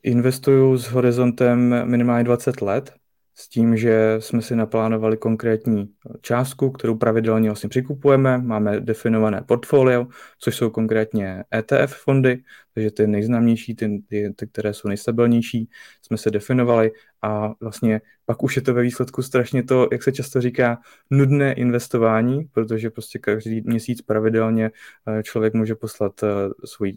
Investuju 0.03 0.77
s 0.77 0.85
horizontem 0.85 1.89
minimálně 1.91 2.25
20 2.25 2.63
let, 2.63 2.93
s 3.35 3.49
tím, 3.49 3.77
že 3.77 4.17
jsme 4.19 4.43
si 4.43 4.57
naplánovali 4.57 5.17
konkrétní 5.17 5.91
částku, 6.21 6.71
kterou 6.71 6.95
pravidelně 6.97 7.49
vlastně 7.49 7.69
přikupujeme. 7.69 8.39
Máme 8.39 8.81
definované 8.81 9.43
portfolio, 9.43 10.07
což 10.39 10.57
jsou 10.57 10.71
konkrétně 10.71 11.45
ETF 11.55 11.95
fondy, 11.95 12.43
takže 12.75 12.91
ty 12.91 13.07
nejznámější, 13.07 13.77
ty, 13.77 14.03
ty, 14.09 14.35
ty 14.37 14.47
které 14.47 14.75
jsou 14.75 14.89
nejstabilnější, 14.89 15.69
jsme 16.03 16.17
se 16.17 16.31
definovali 16.31 16.93
a 17.23 17.53
vlastně 17.61 18.01
pak 18.27 18.43
už 18.43 18.57
je 18.57 18.63
to 18.63 18.75
ve 18.75 18.83
výsledku 18.83 19.23
strašně 19.23 19.63
to, 19.63 19.89
jak 19.93 20.03
se 20.03 20.13
často 20.13 20.41
říká, 20.41 20.79
nudné 21.11 21.53
investování, 21.53 22.45
protože 22.45 22.91
prostě 22.91 23.19
každý 23.19 23.63
měsíc 23.65 24.03
pravidelně 24.03 24.71
eh, 25.09 25.23
člověk 25.23 25.55
může 25.55 25.75
poslat 25.75 26.23
eh, 26.23 26.27
svůj 26.65 26.97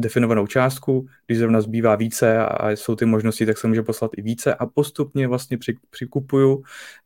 definovanou 0.00 0.46
částku, 0.46 1.06
když 1.26 1.38
zrovna 1.38 1.60
zbývá 1.60 1.96
více 1.96 2.38
a 2.38 2.70
jsou 2.70 2.96
ty 2.96 3.04
možnosti, 3.04 3.46
tak 3.46 3.58
se 3.58 3.68
může 3.68 3.82
poslat 3.82 4.10
i 4.16 4.22
více 4.22 4.54
a 4.54 4.66
postupně 4.66 5.28
vlastně 5.28 5.58
přikupuju, 5.90 6.62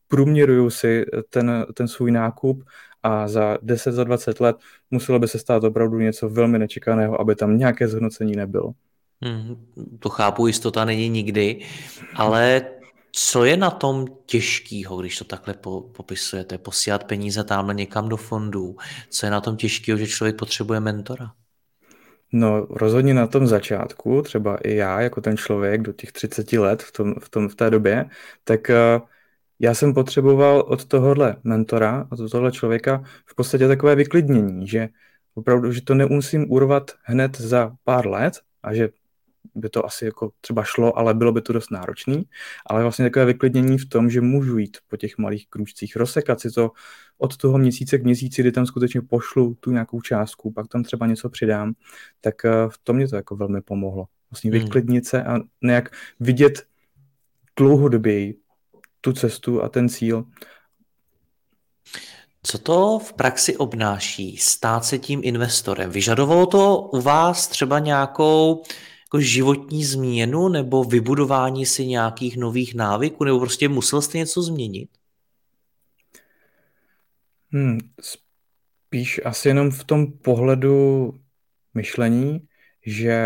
průměruju 0.08 0.70
si 0.70 1.04
ten, 1.30 1.66
ten 1.74 1.88
svůj 1.88 2.10
nákup 2.10 2.64
a 3.02 3.28
za 3.28 3.58
10, 3.62 3.92
za 3.92 4.04
20 4.04 4.40
let 4.40 4.56
muselo 4.90 5.18
by 5.18 5.28
se 5.28 5.38
stát 5.38 5.64
opravdu 5.64 5.98
něco 5.98 6.28
velmi 6.28 6.58
nečekaného, 6.58 7.20
aby 7.20 7.34
tam 7.34 7.58
nějaké 7.58 7.88
zhodnocení 7.88 8.36
nebylo. 8.36 8.72
Hmm, 9.22 9.66
to 9.98 10.08
chápu, 10.08 10.46
jistota 10.46 10.84
není 10.84 11.08
nikdy, 11.08 11.60
ale 12.14 12.62
co 13.12 13.44
je 13.44 13.56
na 13.56 13.70
tom 13.70 14.06
těžkého, 14.26 14.96
když 14.96 15.18
to 15.18 15.24
takhle 15.24 15.54
po, 15.54 15.80
popisujete, 15.80 16.58
posílat 16.58 17.04
peníze 17.04 17.44
tamhle 17.44 17.74
někam 17.74 18.08
do 18.08 18.16
fondů? 18.16 18.76
Co 19.10 19.26
je 19.26 19.30
na 19.30 19.40
tom 19.40 19.56
těžkého, 19.56 19.98
že 19.98 20.06
člověk 20.06 20.36
potřebuje 20.36 20.80
mentora? 20.80 21.32
No 22.36 22.66
rozhodně 22.70 23.14
na 23.14 23.26
tom 23.26 23.46
začátku, 23.46 24.22
třeba 24.22 24.56
i 24.56 24.74
já, 24.74 25.00
jako 25.00 25.20
ten 25.20 25.36
člověk 25.36 25.82
do 25.82 25.92
těch 25.92 26.12
30 26.12 26.52
let 26.52 26.82
v, 26.82 26.92
tom, 26.92 27.14
v, 27.20 27.28
tom, 27.28 27.48
v 27.48 27.54
té 27.54 27.70
době, 27.70 28.10
tak 28.44 28.70
uh, 28.70 29.08
já 29.58 29.74
jsem 29.74 29.94
potřeboval 29.94 30.60
od 30.60 30.84
tohohle 30.84 31.36
mentora, 31.44 32.08
od 32.10 32.30
tohohle 32.30 32.52
člověka 32.52 33.02
v 33.26 33.34
podstatě 33.34 33.68
takové 33.68 33.94
vyklidnění, 33.94 34.68
že 34.68 34.88
opravdu, 35.34 35.72
že 35.72 35.82
to 35.82 35.94
nemusím 35.94 36.50
urvat 36.50 36.90
hned 37.02 37.40
za 37.40 37.76
pár 37.84 38.06
let 38.06 38.34
a 38.62 38.74
že 38.74 38.88
by 39.54 39.68
to 39.68 39.86
asi 39.86 40.04
jako 40.04 40.30
třeba 40.40 40.64
šlo, 40.64 40.98
ale 40.98 41.14
bylo 41.14 41.32
by 41.32 41.42
to 41.42 41.52
dost 41.52 41.70
náročný, 41.70 42.24
ale 42.66 42.82
vlastně 42.82 43.04
takové 43.04 43.24
vyklidnění 43.24 43.78
v 43.78 43.88
tom, 43.88 44.10
že 44.10 44.20
můžu 44.20 44.58
jít 44.58 44.76
po 44.88 44.96
těch 44.96 45.18
malých 45.18 45.48
krůčcích, 45.48 45.96
rozsekat 45.96 46.40
si 46.40 46.50
to 46.50 46.70
od 47.18 47.36
toho 47.36 47.58
měsíce 47.58 47.98
k 47.98 48.04
měsíci, 48.04 48.42
kdy 48.42 48.52
tam 48.52 48.66
skutečně 48.66 49.00
pošlu 49.02 49.56
tu 49.60 49.70
nějakou 49.70 50.00
částku, 50.00 50.52
pak 50.52 50.68
tam 50.68 50.82
třeba 50.82 51.06
něco 51.06 51.28
přidám, 51.28 51.72
tak 52.20 52.44
eh, 52.44 52.50
v 52.68 52.78
tom 52.78 52.96
mě 52.96 53.08
to 53.08 53.16
jako 53.16 53.36
velmi 53.36 53.60
pomohlo. 53.60 54.06
Vlastně 54.30 54.50
hmm. 54.50 54.60
vyklidnit 54.60 55.06
se 55.06 55.24
a 55.24 55.38
nějak 55.62 55.88
vidět 56.20 56.66
dlouhodoběji 57.56 58.38
tu 59.00 59.12
cestu 59.12 59.62
a 59.62 59.68
ten 59.68 59.88
cíl. 59.88 60.24
Co 62.42 62.58
to 62.58 62.98
v 62.98 63.12
praxi 63.12 63.56
obnáší 63.56 64.36
stát 64.36 64.84
se 64.84 64.98
tím 64.98 65.20
investorem? 65.24 65.90
Vyžadovalo 65.90 66.46
to 66.46 66.78
u 66.78 67.00
vás 67.00 67.48
třeba 67.48 67.78
nějakou 67.78 68.62
jako 69.06 69.20
životní 69.20 69.84
změnu 69.84 70.48
nebo 70.48 70.84
vybudování 70.84 71.66
si 71.66 71.86
nějakých 71.86 72.36
nových 72.36 72.74
návyků, 72.74 73.24
nebo 73.24 73.40
prostě 73.40 73.68
musel 73.68 74.02
jste 74.02 74.18
něco 74.18 74.42
změnit? 74.42 74.88
Hmm, 77.52 77.78
spíš 78.00 79.20
asi 79.24 79.48
jenom 79.48 79.70
v 79.70 79.84
tom 79.84 80.12
pohledu 80.12 81.14
myšlení, 81.74 82.48
že 82.86 83.16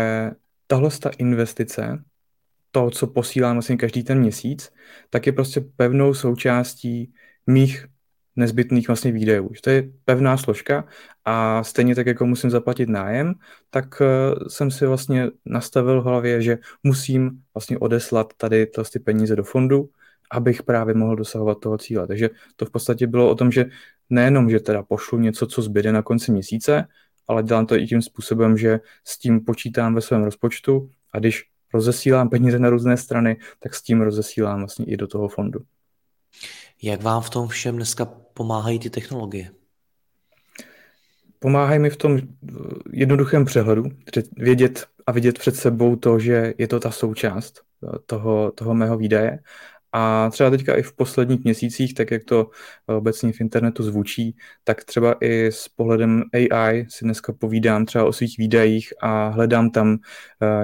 tahle 0.67 0.89
ta 1.01 1.09
investice, 1.17 2.03
to, 2.71 2.89
co 2.89 3.07
posílám 3.07 3.55
vlastně 3.55 3.77
každý 3.77 4.03
ten 4.03 4.19
měsíc, 4.19 4.71
tak 5.09 5.25
je 5.25 5.33
prostě 5.33 5.61
pevnou 5.61 6.13
součástí 6.13 7.13
mých 7.47 7.85
nezbytných 8.35 8.87
vlastně 8.87 9.11
výdajů. 9.11 9.49
Že 9.53 9.61
to 9.61 9.69
je 9.69 9.89
pevná 10.05 10.37
složka 10.37 10.85
a 11.25 11.63
stejně 11.63 11.95
tak, 11.95 12.07
jako 12.07 12.25
musím 12.25 12.49
zaplatit 12.49 12.89
nájem, 12.89 13.33
tak 13.69 14.01
uh, 14.01 14.47
jsem 14.47 14.71
si 14.71 14.85
vlastně 14.85 15.27
nastavil 15.45 16.01
v 16.01 16.05
hlavě, 16.05 16.41
že 16.41 16.57
musím 16.83 17.41
vlastně 17.53 17.77
odeslat 17.77 18.33
tady 18.37 18.67
ty 18.93 18.99
peníze 18.99 19.35
do 19.35 19.43
fondu, 19.43 19.89
abych 20.31 20.63
právě 20.63 20.93
mohl 20.95 21.15
dosahovat 21.15 21.59
toho 21.59 21.77
cíle. 21.77 22.07
Takže 22.07 22.29
to 22.55 22.65
v 22.65 22.71
podstatě 22.71 23.07
bylo 23.07 23.29
o 23.29 23.35
tom, 23.35 23.51
že 23.51 23.65
nejenom, 24.09 24.49
že 24.49 24.59
teda 24.59 24.83
pošlu 24.83 25.19
něco, 25.19 25.47
co 25.47 25.61
zbyde 25.61 25.91
na 25.91 26.01
konci 26.01 26.31
měsíce, 26.31 26.87
ale 27.27 27.43
dělám 27.43 27.65
to 27.65 27.75
i 27.75 27.87
tím 27.87 28.01
způsobem, 28.01 28.57
že 28.57 28.79
s 29.03 29.17
tím 29.17 29.45
počítám 29.45 29.95
ve 29.95 30.01
svém 30.01 30.23
rozpočtu 30.23 30.89
a 31.13 31.19
když 31.19 31.45
rozesílám 31.73 32.29
peníze 32.29 32.59
na 32.59 32.69
různé 32.69 32.97
strany, 32.97 33.37
tak 33.59 33.75
s 33.75 33.81
tím 33.81 34.01
rozesílám 34.01 34.59
vlastně 34.59 34.85
i 34.85 34.97
do 34.97 35.07
toho 35.07 35.27
fondu. 35.27 35.59
Jak 36.81 37.01
vám 37.01 37.21
v 37.21 37.29
tom 37.29 37.47
všem 37.47 37.75
dneska 37.75 38.05
pomáhají 38.33 38.79
ty 38.79 38.89
technologie? 38.89 39.51
Pomáhají 41.39 41.79
mi 41.79 41.89
v 41.89 41.97
tom 41.97 42.19
jednoduchém 42.91 43.45
přehledu, 43.45 43.83
vědět 44.37 44.85
a 45.07 45.11
vidět 45.11 45.39
před 45.39 45.55
sebou 45.55 45.95
to, 45.95 46.19
že 46.19 46.53
je 46.57 46.67
to 46.67 46.79
ta 46.79 46.91
součást 46.91 47.61
toho, 48.05 48.51
toho 48.51 48.73
mého 48.73 48.97
výdaje 48.97 49.39
a 49.91 50.29
třeba 50.29 50.49
teďka 50.49 50.75
i 50.75 50.81
v 50.81 50.93
posledních 50.93 51.43
měsících, 51.43 51.93
tak 51.93 52.11
jak 52.11 52.23
to 52.23 52.49
obecně 52.85 53.31
v 53.31 53.41
internetu 53.41 53.83
zvučí, 53.83 54.35
tak 54.63 54.83
třeba 54.83 55.15
i 55.21 55.45
s 55.45 55.67
pohledem 55.67 56.23
AI 56.33 56.85
si 56.89 57.05
dneska 57.05 57.33
povídám 57.33 57.85
třeba 57.85 58.05
o 58.05 58.13
svých 58.13 58.37
výdajích 58.37 58.93
a 59.01 59.27
hledám 59.27 59.69
tam 59.69 59.97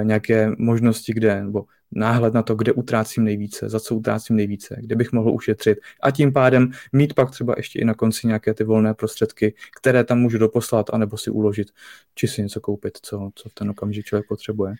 nějaké 0.03 0.51
možnosti, 0.57 1.13
kde, 1.13 1.43
nebo 1.43 1.65
náhled 1.95 2.33
na 2.33 2.43
to, 2.43 2.55
kde 2.55 2.71
utrácím 2.71 3.23
nejvíce, 3.23 3.69
za 3.69 3.79
co 3.79 3.95
utrácím 3.95 4.35
nejvíce, 4.35 4.75
kde 4.79 4.95
bych 4.95 5.11
mohl 5.11 5.31
ušetřit 5.31 5.77
a 6.03 6.11
tím 6.11 6.33
pádem 6.33 6.71
mít 6.93 7.13
pak 7.13 7.31
třeba 7.31 7.53
ještě 7.57 7.79
i 7.79 7.85
na 7.85 7.93
konci 7.93 8.27
nějaké 8.27 8.53
ty 8.53 8.63
volné 8.63 8.93
prostředky, 8.93 9.53
které 9.77 10.03
tam 10.03 10.19
můžu 10.19 10.37
doposlat 10.37 10.89
anebo 10.93 11.17
si 11.17 11.29
uložit, 11.29 11.67
či 12.15 12.27
si 12.27 12.41
něco 12.41 12.61
koupit, 12.61 12.97
co, 13.01 13.29
co 13.35 13.49
v 13.49 13.53
ten 13.53 13.69
okamžik 13.69 14.05
člověk 14.05 14.27
potřebuje. 14.27 14.73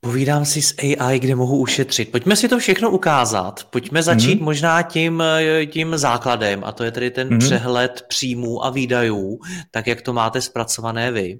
Povídám 0.00 0.44
si 0.44 0.62
s 0.62 0.74
AI, 0.78 1.18
kde 1.18 1.34
mohu 1.34 1.58
ušetřit. 1.58 2.10
Pojďme 2.10 2.36
si 2.36 2.48
to 2.48 2.58
všechno 2.58 2.90
ukázat. 2.90 3.64
Pojďme 3.70 4.02
začít 4.02 4.40
mm-hmm. 4.40 4.44
možná 4.44 4.82
tím, 4.82 5.22
tím 5.66 5.98
základem, 5.98 6.64
a 6.64 6.72
to 6.72 6.84
je 6.84 6.90
tedy 6.90 7.10
ten 7.10 7.28
mm-hmm. 7.28 7.38
přehled 7.38 8.04
příjmů 8.08 8.64
a 8.64 8.70
výdajů, 8.70 9.38
tak 9.70 9.86
jak 9.86 10.02
to 10.02 10.12
máte 10.12 10.40
zpracované 10.40 11.12
vy. 11.12 11.38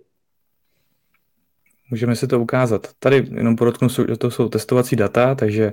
Můžeme 1.91 2.17
si 2.17 2.27
to 2.27 2.41
ukázat. 2.41 2.87
Tady 2.99 3.27
jenom 3.35 3.57
podotknu, 3.57 3.89
to 4.19 4.31
jsou 4.31 4.49
testovací 4.49 4.97
data, 4.97 5.35
takže 5.35 5.73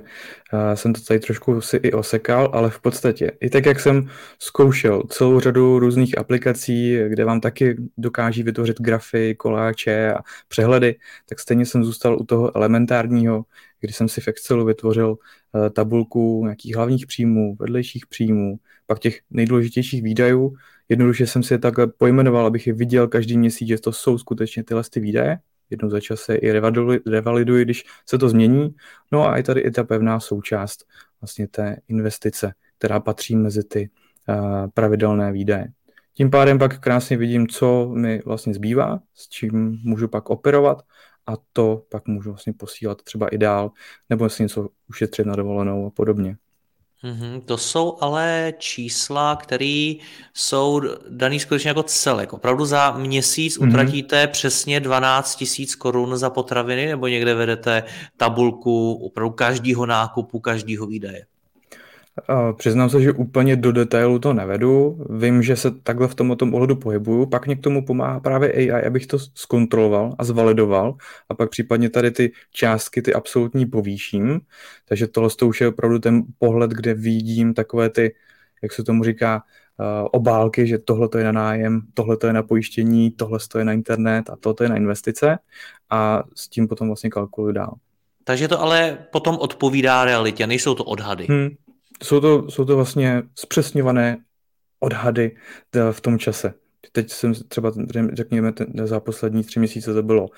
uh, 0.52 0.74
jsem 0.74 0.92
to 0.92 1.00
tady 1.00 1.20
trošku 1.20 1.60
si 1.60 1.76
i 1.76 1.92
osekal, 1.92 2.50
ale 2.52 2.70
v 2.70 2.80
podstatě 2.80 3.32
i 3.40 3.50
tak, 3.50 3.66
jak 3.66 3.80
jsem 3.80 4.08
zkoušel 4.38 5.02
celou 5.08 5.40
řadu 5.40 5.78
různých 5.78 6.18
aplikací, 6.18 6.98
kde 7.08 7.24
vám 7.24 7.40
taky 7.40 7.76
dokáží 7.98 8.42
vytvořit 8.42 8.80
grafy, 8.80 9.34
koláče 9.34 10.12
a 10.12 10.18
přehledy, 10.48 10.96
tak 11.28 11.40
stejně 11.40 11.66
jsem 11.66 11.84
zůstal 11.84 12.18
u 12.20 12.24
toho 12.24 12.56
elementárního, 12.56 13.44
kdy 13.80 13.92
jsem 13.92 14.08
si 14.08 14.20
v 14.20 14.28
Excelu 14.28 14.64
vytvořil 14.64 15.08
uh, 15.10 15.68
tabulku 15.68 16.44
nějakých 16.44 16.76
hlavních 16.76 17.06
příjmů, 17.06 17.56
vedlejších 17.60 18.06
příjmů, 18.06 18.56
pak 18.86 18.98
těch 18.98 19.20
nejdůležitějších 19.30 20.02
výdajů. 20.02 20.54
Jednoduše 20.88 21.26
jsem 21.26 21.42
si 21.42 21.54
je 21.54 21.58
takhle 21.58 21.86
pojmenoval, 21.86 22.46
abych 22.46 22.66
je 22.66 22.72
viděl 22.72 23.08
každý 23.08 23.38
měsíc, 23.38 23.68
že 23.68 23.78
to 23.78 23.92
jsou 23.92 24.18
skutečně 24.18 24.64
tyhle 24.64 24.82
ty 24.90 25.00
výdaje 25.00 25.38
jednou 25.70 25.90
za 25.90 26.00
čas 26.00 26.20
se 26.20 26.34
i 26.34 26.52
revaliduji, 27.06 27.64
když 27.64 27.84
se 28.06 28.18
to 28.18 28.28
změní. 28.28 28.74
No 29.12 29.28
a 29.28 29.36
je 29.36 29.42
tady 29.42 29.60
i 29.60 29.70
ta 29.70 29.84
pevná 29.84 30.20
součást 30.20 30.84
vlastně 31.20 31.48
té 31.48 31.76
investice, 31.88 32.54
která 32.78 33.00
patří 33.00 33.36
mezi 33.36 33.64
ty 33.64 33.90
uh, 34.28 34.70
pravidelné 34.74 35.32
výdaje. 35.32 35.68
Tím 36.14 36.30
pádem 36.30 36.58
pak 36.58 36.80
krásně 36.80 37.16
vidím, 37.16 37.48
co 37.48 37.90
mi 37.94 38.22
vlastně 38.24 38.54
zbývá, 38.54 39.00
s 39.14 39.28
čím 39.28 39.78
můžu 39.84 40.08
pak 40.08 40.30
operovat 40.30 40.82
a 41.26 41.32
to 41.52 41.86
pak 41.88 42.06
můžu 42.06 42.30
vlastně 42.30 42.52
posílat 42.52 43.02
třeba 43.02 43.28
i 43.28 43.38
dál, 43.38 43.70
nebo 44.10 44.28
si 44.28 44.42
něco 44.42 44.68
ušetřit 44.88 45.26
na 45.26 45.36
dovolenou 45.36 45.86
a 45.86 45.90
podobně. 45.90 46.36
Mm-hmm. 47.04 47.40
To 47.40 47.58
jsou 47.58 47.98
ale 48.00 48.52
čísla, 48.58 49.36
které 49.36 49.94
jsou 50.34 50.80
daný 51.08 51.40
skutečně 51.40 51.68
jako 51.68 51.82
celek. 51.82 52.32
Opravdu 52.32 52.64
za 52.64 52.90
měsíc 52.90 53.58
mm-hmm. 53.58 53.68
utratíte 53.68 54.26
přesně 54.26 54.80
12 54.80 55.36
tisíc 55.36 55.74
korun 55.74 56.16
za 56.16 56.30
potraviny 56.30 56.86
nebo 56.86 57.06
někde 57.06 57.34
vedete 57.34 57.82
tabulku 58.16 58.92
opravdu 58.92 59.30
každého 59.30 59.86
nákupu, 59.86 60.40
každého 60.40 60.86
výdaje? 60.86 61.26
Přiznám 62.56 62.90
se, 62.90 63.00
že 63.00 63.12
úplně 63.12 63.56
do 63.56 63.72
detailu 63.72 64.18
to 64.18 64.32
nevedu. 64.32 65.04
Vím, 65.10 65.42
že 65.42 65.56
se 65.56 65.70
takhle 65.70 66.08
v 66.08 66.14
tomto 66.14 66.46
ohledu 66.52 66.76
pohybuju. 66.76 67.26
Pak 67.26 67.46
mě 67.46 67.56
k 67.56 67.60
tomu 67.60 67.84
pomáhá 67.86 68.20
právě 68.20 68.52
AI, 68.52 68.86
abych 68.86 69.06
to 69.06 69.18
zkontroloval 69.18 70.14
a 70.18 70.24
zvalidoval 70.24 70.94
a 71.28 71.34
pak 71.34 71.50
případně 71.50 71.90
tady 71.90 72.10
ty 72.10 72.32
částky, 72.52 73.02
ty 73.02 73.14
absolutní 73.14 73.66
povýším. 73.66 74.40
Takže 74.88 75.06
tohle 75.06 75.30
to 75.38 75.48
už 75.48 75.60
je 75.60 75.68
opravdu 75.68 75.98
ten 75.98 76.22
pohled, 76.38 76.70
kde 76.70 76.94
vidím 76.94 77.54
takové 77.54 77.90
ty, 77.90 78.14
jak 78.62 78.72
se 78.72 78.84
tomu 78.84 79.04
říká, 79.04 79.42
obálky, 80.12 80.66
že 80.66 80.78
tohle 80.78 81.08
to 81.08 81.18
je 81.18 81.24
na 81.24 81.32
nájem, 81.32 81.80
tohle 81.94 82.16
to 82.16 82.26
je 82.26 82.32
na 82.32 82.42
pojištění, 82.42 83.10
tohle 83.10 83.38
to 83.48 83.58
je 83.58 83.64
na 83.64 83.72
internet 83.72 84.30
a 84.30 84.36
tohle 84.36 84.54
to 84.54 84.62
je 84.62 84.68
na 84.68 84.76
investice 84.76 85.38
a 85.90 86.22
s 86.34 86.48
tím 86.48 86.68
potom 86.68 86.86
vlastně 86.86 87.10
kalkuluju 87.10 87.52
dál. 87.52 87.74
Takže 88.24 88.48
to 88.48 88.60
ale 88.60 88.98
potom 89.12 89.36
odpovídá 89.36 90.04
realitě, 90.04 90.46
nejsou 90.46 90.74
to 90.74 90.84
odhady. 90.84 91.26
Hmm, 91.26 91.48
jsou 92.04 92.20
to, 92.20 92.50
jsou 92.50 92.64
to 92.64 92.76
vlastně 92.76 93.22
zpřesňované 93.34 94.16
odhady 94.80 95.36
v 95.90 96.00
tom 96.00 96.18
čase. 96.18 96.54
Teď 96.92 97.10
jsem 97.10 97.34
třeba, 97.34 97.72
řekněme, 98.12 98.52
ten, 98.52 98.66
za 98.84 99.00
poslední 99.00 99.44
tři 99.44 99.58
měsíce 99.58 99.94
to 99.94 100.02
bylo 100.02 100.28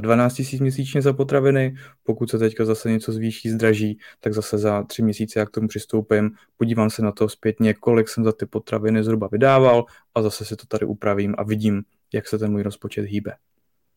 12 0.00 0.38
000 0.38 0.50
měsíčně 0.60 1.02
za 1.02 1.12
potraviny, 1.12 1.74
pokud 2.02 2.30
se 2.30 2.38
teďka 2.38 2.64
zase 2.64 2.90
něco 2.90 3.12
zvýší, 3.12 3.50
zdraží, 3.50 3.98
tak 4.20 4.34
zase 4.34 4.58
za 4.58 4.82
tři 4.82 5.02
měsíce, 5.02 5.38
jak 5.38 5.48
k 5.48 5.52
tomu 5.52 5.68
přistoupím, 5.68 6.30
podívám 6.56 6.90
se 6.90 7.02
na 7.02 7.12
to 7.12 7.28
zpětně, 7.28 7.74
kolik 7.74 8.08
jsem 8.08 8.24
za 8.24 8.32
ty 8.32 8.46
potraviny 8.46 9.04
zhruba 9.04 9.28
vydával 9.32 9.84
a 10.14 10.22
zase 10.22 10.44
si 10.44 10.56
to 10.56 10.66
tady 10.66 10.86
upravím 10.86 11.34
a 11.38 11.42
vidím, 11.42 11.82
jak 12.12 12.28
se 12.28 12.38
ten 12.38 12.52
můj 12.52 12.62
rozpočet 12.62 13.04
hýbe. 13.04 13.32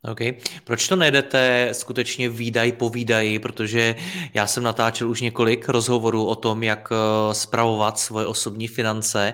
OK. 0.03 0.19
Proč 0.63 0.87
to 0.87 0.95
nejdete 0.95 1.69
skutečně 1.71 2.29
výdaj 2.29 2.71
po 2.71 2.89
výdaji, 2.89 3.39
protože 3.39 3.95
já 4.33 4.47
jsem 4.47 4.63
natáčel 4.63 5.09
už 5.09 5.21
několik 5.21 5.69
rozhovorů 5.69 6.25
o 6.25 6.35
tom, 6.35 6.63
jak 6.63 6.89
spravovat 7.31 7.93
eh, 7.95 7.97
svoje 7.97 8.25
osobní 8.25 8.67
finance 8.67 9.33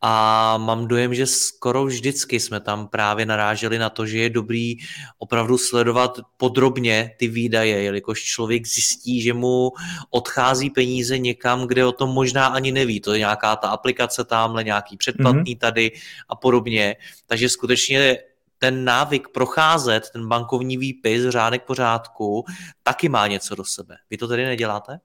a 0.00 0.54
mám 0.58 0.88
dojem, 0.88 1.14
že 1.14 1.26
skoro 1.26 1.84
vždycky 1.84 2.40
jsme 2.40 2.60
tam 2.60 2.88
právě 2.88 3.26
naráželi 3.26 3.78
na 3.78 3.90
to, 3.90 4.06
že 4.06 4.18
je 4.18 4.30
dobrý 4.30 4.76
opravdu 5.18 5.58
sledovat 5.58 6.18
podrobně 6.36 7.10
ty 7.18 7.28
výdaje, 7.28 7.82
jelikož 7.82 8.22
člověk 8.22 8.66
zjistí, 8.66 9.22
že 9.22 9.32
mu 9.32 9.70
odchází 10.10 10.70
peníze 10.70 11.18
někam, 11.18 11.66
kde 11.66 11.86
o 11.86 11.92
tom 11.92 12.10
možná 12.10 12.46
ani 12.46 12.72
neví. 12.72 13.00
To 13.00 13.12
je 13.12 13.18
nějaká 13.18 13.56
ta 13.56 13.68
aplikace 13.68 14.24
tamhle, 14.24 14.64
nějaký 14.64 14.96
předplatný 14.96 15.54
mm-hmm. 15.54 15.58
tady 15.58 15.92
a 16.28 16.36
podobně. 16.36 16.96
Takže 17.26 17.48
skutečně 17.48 18.18
ten 18.58 18.84
návyk 18.84 19.28
procházet 19.28 20.10
ten 20.12 20.28
bankovní 20.28 20.76
výpis, 20.76 21.22
řádek 21.28 21.62
pořádku, 21.62 22.44
taky 22.82 23.08
má 23.08 23.26
něco 23.26 23.54
do 23.54 23.64
sebe. 23.64 23.96
Vy 24.10 24.16
to 24.16 24.28
tedy 24.28 24.44
neděláte? 24.44 24.98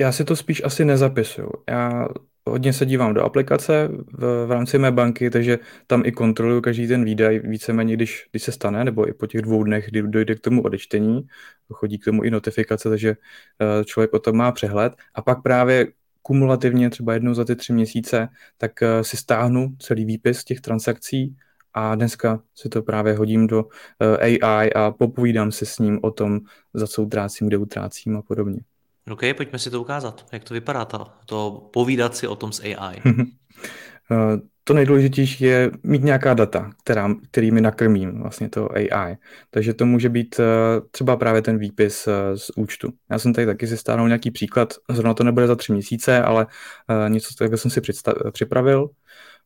Já 0.00 0.12
si 0.12 0.24
to 0.24 0.36
spíš 0.36 0.62
asi 0.64 0.84
nezapisuju. 0.84 1.50
Já 1.68 2.08
hodně 2.46 2.72
se 2.72 2.86
dívám 2.86 3.14
do 3.14 3.22
aplikace 3.22 3.88
v, 4.12 4.46
v 4.46 4.50
rámci 4.50 4.78
mé 4.78 4.92
banky, 4.92 5.30
takže 5.30 5.58
tam 5.86 6.02
i 6.06 6.12
kontroluju 6.12 6.60
každý 6.60 6.88
ten 6.88 7.04
výdaj 7.04 7.38
víceméně, 7.38 7.94
když, 7.94 8.26
když 8.30 8.42
se 8.42 8.52
stane, 8.52 8.84
nebo 8.84 9.08
i 9.08 9.12
po 9.12 9.26
těch 9.26 9.42
dvou 9.42 9.64
dnech, 9.64 9.86
kdy 9.88 10.02
dojde 10.02 10.34
k 10.34 10.40
tomu 10.40 10.62
odečtení, 10.62 11.26
chodí 11.72 11.98
k 11.98 12.04
tomu 12.04 12.22
i 12.22 12.30
notifikace, 12.30 12.88
takže 12.88 13.16
eh, 13.60 13.84
člověk 13.84 14.12
o 14.12 14.18
tom 14.18 14.36
má 14.36 14.52
přehled. 14.52 14.92
A 15.14 15.22
pak 15.22 15.42
právě 15.42 15.86
kumulativně, 16.22 16.90
třeba 16.90 17.14
jednou 17.14 17.34
za 17.34 17.44
ty 17.44 17.56
tři 17.56 17.72
měsíce, 17.72 18.28
tak 18.58 18.82
eh, 18.82 19.04
si 19.04 19.16
stáhnu 19.16 19.76
celý 19.78 20.04
výpis 20.04 20.44
těch 20.44 20.60
transakcí 20.60 21.36
a 21.74 21.94
dneska 21.94 22.42
si 22.54 22.68
to 22.68 22.82
právě 22.82 23.14
hodím 23.14 23.46
do 23.46 23.64
eh, 24.00 24.38
AI 24.38 24.72
a 24.72 24.90
popovídám 24.90 25.52
se 25.52 25.66
s 25.66 25.78
ním 25.78 25.98
o 26.02 26.10
tom, 26.10 26.40
za 26.74 26.86
co 26.86 27.02
utrácím, 27.02 27.48
kde 27.48 27.56
utrácím 27.56 28.16
a 28.16 28.22
podobně. 28.22 28.60
OK, 29.10 29.20
pojďme 29.36 29.58
si 29.58 29.70
to 29.70 29.80
ukázat. 29.80 30.26
Jak 30.32 30.44
to 30.44 30.54
vypadá, 30.54 30.84
to, 30.84 31.06
to 31.26 31.68
povídat 31.72 32.16
si 32.16 32.26
o 32.26 32.36
tom 32.36 32.52
s 32.52 32.60
AI? 32.60 33.00
Eh, 34.10 34.40
to 34.64 34.74
nejdůležitější 34.74 35.44
je 35.44 35.70
mít 35.82 36.02
nějaká 36.02 36.34
data, 36.34 36.70
která, 36.84 37.14
kterými 37.30 37.60
nakrmím 37.60 38.20
vlastně 38.20 38.48
to 38.48 38.72
AI. 38.72 39.16
Takže 39.50 39.74
to 39.74 39.86
může 39.86 40.08
být 40.08 40.40
eh, 40.40 40.44
třeba 40.90 41.16
právě 41.16 41.42
ten 41.42 41.58
výpis 41.58 42.08
z 42.34 42.50
účtu. 42.56 42.92
Já 43.10 43.18
jsem 43.18 43.32
tady 43.32 43.46
taky 43.46 43.66
si 43.66 43.76
stánul 43.76 44.08
nějaký 44.08 44.30
příklad, 44.30 44.74
zrovna 44.90 45.14
to 45.14 45.24
nebude 45.24 45.46
za 45.46 45.56
tři 45.56 45.72
měsíce, 45.72 46.22
ale 46.22 46.46
něco 47.08 47.34
takového 47.34 47.58
jsem 47.58 47.70
si 47.70 47.80
připravil. 48.32 48.90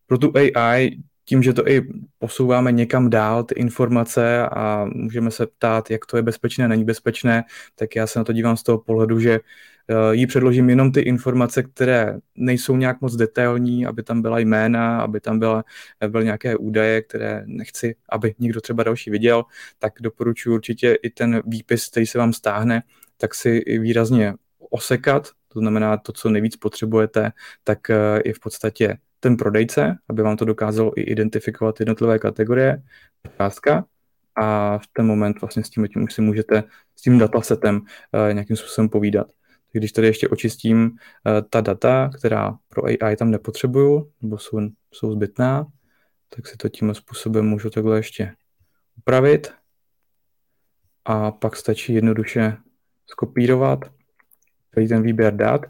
Pro 0.07 0.19
tu 0.19 0.33
AI 0.37 0.99
tím, 1.29 1.43
že 1.43 1.53
to 1.53 1.69
i 1.69 1.83
posouváme 2.19 2.73
někam 2.73 3.11
dál, 3.11 3.45
ty 3.45 3.55
informace 3.55 4.49
a 4.49 4.85
můžeme 4.85 5.31
se 5.31 5.47
ptát, 5.47 5.91
jak 5.91 6.07
to 6.07 6.17
je 6.17 6.23
bezpečné, 6.23 6.69
není 6.69 6.85
bezpečné, 6.85 7.45
tak 7.75 7.97
já 7.97 8.07
se 8.07 8.19
na 8.19 8.25
to 8.25 8.33
dívám 8.33 8.57
z 8.57 8.63
toho 8.63 8.79
pohledu, 8.79 9.21
že 9.21 9.41
eh, 9.89 10.15
jí 10.15 10.27
předložím 10.27 10.71
jenom 10.71 10.93
ty 10.93 11.01
informace, 11.01 11.63
které 11.63 12.19
nejsou 12.35 12.77
nějak 12.77 13.01
moc 13.01 13.17
detailní, 13.17 13.87
aby 13.87 14.03
tam 14.03 14.23
byla 14.23 14.39
jména, 14.39 15.01
aby 15.01 15.21
tam 15.21 15.39
byla, 15.39 15.65
byly 16.09 16.25
nějaké 16.25 16.57
údaje, 16.57 17.03
které 17.03 17.43
nechci, 17.47 17.95
aby 18.09 18.35
někdo 18.39 18.61
třeba 18.61 18.83
další 18.83 19.11
viděl, 19.11 19.45
tak 19.79 19.93
doporučuji 20.01 20.55
určitě 20.55 20.99
i 21.03 21.11
ten 21.11 21.43
výpis, 21.47 21.89
který 21.89 22.07
se 22.07 22.19
vám 22.19 22.33
stáhne, 22.33 22.83
tak 23.17 23.35
si 23.35 23.65
výrazně 23.79 24.35
osekat, 24.71 25.29
to 25.49 25.59
znamená 25.59 25.97
to, 25.97 26.13
co 26.13 26.31
nejvíc 26.31 26.57
potřebujete, 26.57 27.33
tak 27.65 27.91
eh, 27.91 28.23
je 28.25 28.35
v 28.35 28.41
podstatě 28.41 28.99
ten 29.21 29.37
prodejce, 29.37 29.97
aby 30.09 30.23
vám 30.23 30.37
to 30.37 30.45
dokázalo 30.45 30.99
i 30.99 31.03
identifikovat 31.03 31.81
jednotlivé 31.81 32.19
kategorie, 32.19 32.83
částka. 33.37 33.85
A 34.37 34.79
v 34.79 34.87
ten 34.93 35.07
moment 35.07 35.41
vlastně 35.41 35.65
s 35.65 35.71
tím, 35.71 35.89
tím 35.89 36.03
už 36.03 36.15
si 36.15 36.23
můžete 36.23 36.65
s 36.97 37.03
tím 37.03 37.19
datasetem 37.19 37.77
uh, 37.77 38.35
nějakým 38.35 38.57
způsobem 38.57 38.89
povídat. 38.89 39.27
Když 39.73 39.93
tady 39.93 40.07
ještě 40.07 40.29
očistím 40.29 40.85
uh, 40.85 40.91
ta 41.51 41.61
data, 41.61 42.11
která 42.17 42.55
pro 42.69 42.83
AI 42.85 43.17
tam 43.17 43.31
nepotřebuju, 43.31 44.11
nebo 44.23 44.39
jsou, 44.39 44.61
jsou 44.93 45.13
zbytná, 45.13 45.67
tak 46.29 46.47
si 46.47 46.57
to 46.57 46.69
tím 46.69 46.95
způsobem 46.95 47.47
můžu 47.47 47.71
takhle 47.71 47.99
ještě 47.99 48.35
upravit. 48.99 49.53
A 51.05 51.31
pak 51.31 51.57
stačí 51.57 51.95
jednoduše 51.95 52.57
skopírovat 53.07 53.79
celý 54.75 54.89
ten 54.89 55.03
výběr 55.03 55.37
dat 55.37 55.61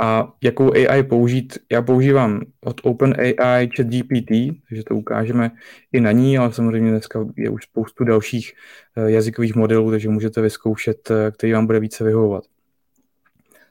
a 0.00 0.32
jakou 0.42 0.72
AI 0.72 1.02
použít? 1.02 1.58
Já 1.72 1.82
používám 1.82 2.40
od 2.64 2.80
OpenAI 2.84 3.68
ChatGPT, 3.76 4.30
takže 4.68 4.84
to 4.86 4.94
ukážeme 4.94 5.50
i 5.92 6.00
na 6.00 6.12
ní, 6.12 6.38
ale 6.38 6.52
samozřejmě 6.52 6.90
dneska 6.90 7.26
je 7.36 7.50
už 7.50 7.64
spoustu 7.64 8.04
dalších 8.04 8.52
eh, 8.96 9.10
jazykových 9.10 9.54
modelů, 9.54 9.90
takže 9.90 10.08
můžete 10.08 10.40
vyzkoušet, 10.40 11.10
eh, 11.10 11.30
který 11.30 11.52
vám 11.52 11.66
bude 11.66 11.80
více 11.80 12.04
vyhovovat. 12.04 12.44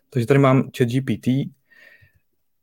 Takže 0.10 0.28
tady 0.28 0.40
mám 0.40 0.70
ChatGPT. 0.78 1.28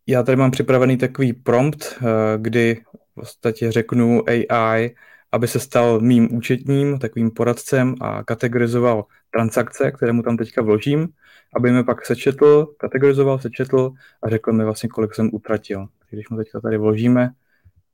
Já 0.06 0.22
tady 0.22 0.36
mám 0.36 0.50
připravený 0.50 0.96
takový 0.96 1.32
prompt, 1.32 1.94
eh, 1.96 2.04
kdy 2.36 2.80
v 3.12 3.14
podstatě 3.14 3.72
řeknu 3.72 4.22
AI, 4.28 4.94
aby 5.32 5.48
se 5.48 5.60
stal 5.60 6.00
mým 6.00 6.34
účetním, 6.34 6.98
takovým 6.98 7.30
poradcem 7.30 7.94
a 8.00 8.24
kategorizoval 8.24 9.04
transakce, 9.32 9.92
které 9.92 10.12
mu 10.12 10.22
tam 10.22 10.36
teďka 10.36 10.62
vložím 10.62 11.08
aby 11.56 11.72
mi 11.72 11.84
pak 11.84 12.06
sečetl, 12.06 12.66
kategorizoval, 12.78 13.38
sečetl 13.38 13.92
a 14.22 14.28
řekl 14.28 14.52
mi 14.52 14.64
vlastně, 14.64 14.88
kolik 14.88 15.14
jsem 15.14 15.30
utratil. 15.32 15.86
Když 16.10 16.28
mu 16.28 16.36
teďka 16.36 16.60
tady 16.60 16.78
vložíme 16.78 17.30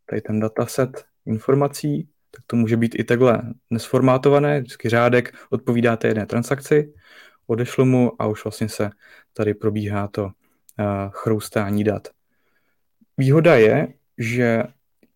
tady 0.06 0.20
ten 0.20 0.40
dataset 0.40 1.04
informací 1.26 2.08
tak 2.30 2.44
to 2.46 2.56
může 2.56 2.76
být 2.76 2.94
i 2.98 3.04
takhle 3.04 3.42
nesformátované, 3.70 4.60
vždycky 4.60 4.88
řádek 4.88 5.34
odpovídá 5.50 5.96
té 5.96 6.08
jedné 6.08 6.26
transakci, 6.26 6.92
odešlu 7.46 7.84
mu 7.84 8.22
a 8.22 8.26
už 8.26 8.44
vlastně 8.44 8.68
se 8.68 8.90
tady 9.32 9.54
probíhá 9.54 10.08
to 10.08 10.24
uh, 10.24 10.30
chroustání 11.10 11.84
dat. 11.84 12.08
Výhoda 13.18 13.54
je, 13.54 13.88
že 14.18 14.62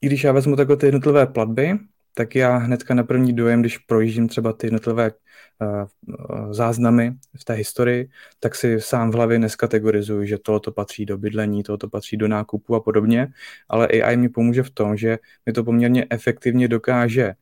i 0.01 0.07
když 0.07 0.25
já 0.25 0.33
vezmu 0.33 0.57
takhle 0.57 0.77
ty 0.77 0.87
jednotlivé 0.87 1.27
platby, 1.27 1.79
tak 2.15 2.35
já 2.35 2.57
hnedka 2.57 2.95
na 2.95 3.05
první 3.05 3.33
dojem, 3.33 3.61
když 3.61 3.79
projíždím 3.79 4.29
třeba 4.29 4.53
ty 4.53 4.67
jednotlivé 4.67 5.11
uh, 5.11 6.53
záznamy 6.53 7.13
v 7.41 7.45
té 7.45 7.55
historii, 7.55 8.09
tak 8.41 8.55
si 8.55 8.81
sám 8.81 9.11
v 9.11 9.15
hlavě 9.15 9.39
neskategorizuji, 9.39 10.29
že 10.29 10.39
tohoto 10.39 10.73
patří 10.73 11.07
do 11.07 11.19
bydlení, 11.19 11.63
tohoto 11.63 11.89
patří 11.89 12.17
do 12.17 12.29
nákupu 12.29 12.75
a 12.75 12.81
podobně, 12.81 13.29
ale 13.69 13.87
AI 13.87 14.17
mi 14.17 14.29
pomůže 14.29 14.63
v 14.63 14.71
tom, 14.71 14.97
že 14.97 15.19
mi 15.47 15.53
to 15.53 15.65
poměrně 15.65 16.07
efektivně 16.11 16.69
dokáže 16.69 17.35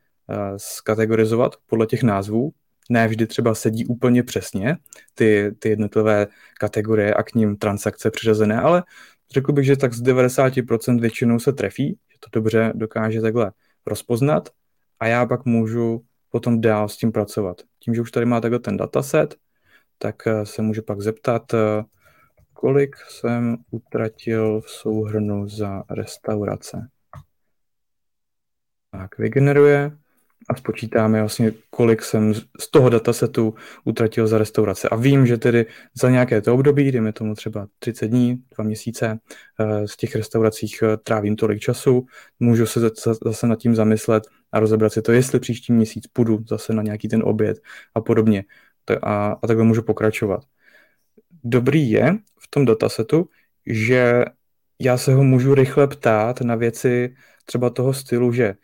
skategorizovat 0.56 1.56
podle 1.66 1.87
těch 1.87 2.02
názvů, 2.02 2.52
ne 2.90 3.09
vždy 3.09 3.26
třeba 3.26 3.54
sedí 3.54 3.87
úplně 3.87 4.22
přesně 4.22 4.76
ty, 5.14 5.50
ty 5.59 5.68
jednotlivé 5.68 6.26
kategorie 6.59 7.14
a 7.14 7.22
k 7.22 7.35
ním 7.35 7.56
transakce 7.56 8.11
přiřazené, 8.11 8.61
ale 8.61 8.83
řekl 9.33 9.52
bych, 9.52 9.64
že 9.64 9.76
tak 9.76 9.92
z 9.92 10.02
90% 10.02 11.00
většinou 11.00 11.38
se 11.38 11.52
trefí, 11.52 11.98
že 12.12 12.18
to 12.20 12.40
dobře 12.40 12.72
dokáže 12.74 13.20
takhle 13.20 13.52
rozpoznat 13.87 14.48
a 15.01 15.07
já 15.07 15.27
pak 15.27 15.45
můžu 15.45 16.05
potom 16.31 16.61
dál 16.61 16.89
s 16.89 16.97
tím 16.97 17.13
pracovat. 17.13 17.63
Tím, 17.79 17.95
že 17.95 18.01
už 18.01 18.11
tady 18.11 18.27
má 18.27 18.41
takhle 18.41 18.59
ten 18.59 18.77
dataset, 18.77 19.37
tak 19.99 20.27
eh, 20.27 20.47
se 20.47 20.63
může 20.63 20.83
pak 20.83 21.01
zeptat, 21.01 21.55
eh, 21.55 21.85
kolik 22.53 22.97
jsem 23.09 23.57
utratil 23.71 24.61
v 24.61 24.71
souhrnu 24.71 25.49
za 25.49 25.83
restaurace. 25.91 26.89
Tak, 28.91 29.19
vygeneruje 29.19 29.97
a 30.49 30.57
spočítáme 30.57 31.21
vlastně, 31.21 31.53
kolik 31.71 32.03
jsem 32.03 32.35
z 32.35 32.71
toho 32.71 32.89
datasetu 32.89 33.55
utratil 33.85 34.27
za 34.27 34.39
restaurace. 34.39 34.89
A 34.89 34.97
vím, 34.97 35.27
že 35.27 35.39
tedy 35.39 35.67
za 36.01 36.11
nějaké 36.11 36.41
to 36.41 36.55
období, 36.55 36.93
dejme 36.93 37.13
tomu 37.13 37.35
třeba 37.35 37.67
30 37.79 38.09
dní, 38.09 38.43
dva 38.57 38.65
měsíce, 38.65 39.19
eh, 39.61 39.89
z 39.89 39.97
těch 39.97 40.17
restauracích 40.17 40.83
trávím 41.03 41.37
tolik 41.37 41.61
času, 41.61 42.07
můžu 42.41 42.67
se 42.67 42.81
zase 43.25 43.47
nad 43.47 43.59
tím 43.59 43.75
zamyslet 43.75 44.27
a 44.53 44.61
rozebrat 44.61 44.93
si 44.93 45.03
to, 45.03 45.13
jestli 45.13 45.41
příští 45.41 45.73
měsíc 45.73 46.07
půjdu 46.07 46.45
zase 46.49 46.73
na 46.73 46.83
nějaký 46.83 47.09
ten 47.09 47.23
oběd 47.25 47.59
a 47.95 48.01
podobně. 48.01 48.45
A, 49.03 49.27
a 49.43 49.47
takhle 49.47 49.65
můžu 49.65 49.83
pokračovat. 49.83 50.45
Dobrý 51.45 51.91
je 51.91 52.17
v 52.39 52.49
tom 52.51 52.65
datasetu, 52.65 53.29
že 53.67 54.25
já 54.81 54.97
se 54.97 55.15
ho 55.15 55.25
můžu 55.25 55.55
rychle 55.55 55.89
ptát 55.89 56.41
na 56.41 56.55
věci 56.55 57.15
třeba 57.45 57.71
toho 57.71 57.93
stylu, 57.93 58.33
že 58.33 58.55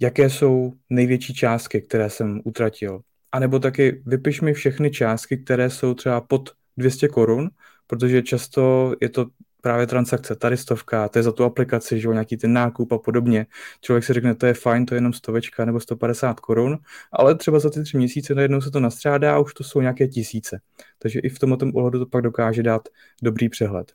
jaké 0.00 0.30
jsou 0.30 0.72
největší 0.90 1.34
částky, 1.34 1.82
které 1.82 2.10
jsem 2.10 2.40
utratil. 2.44 3.00
A 3.32 3.38
nebo 3.38 3.58
taky 3.58 4.02
vypiš 4.06 4.40
mi 4.40 4.52
všechny 4.52 4.90
částky, 4.90 5.38
které 5.38 5.70
jsou 5.70 5.94
třeba 5.94 6.20
pod 6.20 6.50
200 6.76 7.08
korun, 7.08 7.50
protože 7.86 8.22
často 8.22 8.94
je 9.00 9.08
to 9.08 9.26
právě 9.68 9.86
transakce, 9.86 10.36
tady 10.36 10.56
stovka, 10.56 11.08
to 11.08 11.18
je 11.18 11.22
za 11.22 11.32
tu 11.32 11.44
aplikaci, 11.44 12.00
že 12.00 12.08
jo, 12.08 12.12
nějaký 12.12 12.36
ten 12.36 12.52
nákup 12.52 12.92
a 12.92 12.98
podobně. 12.98 13.46
Člověk 13.80 14.04
si 14.04 14.12
řekne, 14.12 14.34
to 14.34 14.46
je 14.46 14.54
fajn, 14.54 14.86
to 14.86 14.94
je 14.94 14.96
jenom 14.96 15.12
stovečka 15.12 15.64
nebo 15.64 15.80
150 15.80 16.40
korun, 16.40 16.78
ale 17.12 17.34
třeba 17.34 17.58
za 17.58 17.70
ty 17.70 17.82
tři 17.82 17.96
měsíce 17.96 18.34
najednou 18.34 18.60
se 18.60 18.70
to 18.70 18.80
nastřádá 18.80 19.34
a 19.34 19.38
už 19.38 19.54
to 19.54 19.64
jsou 19.64 19.80
nějaké 19.80 20.08
tisíce. 20.08 20.60
Takže 20.98 21.20
i 21.20 21.28
v 21.28 21.38
tomto 21.38 21.66
ohledu 21.74 21.98
to 21.98 22.06
pak 22.06 22.22
dokáže 22.22 22.62
dát 22.62 22.88
dobrý 23.22 23.48
přehled. 23.48 23.92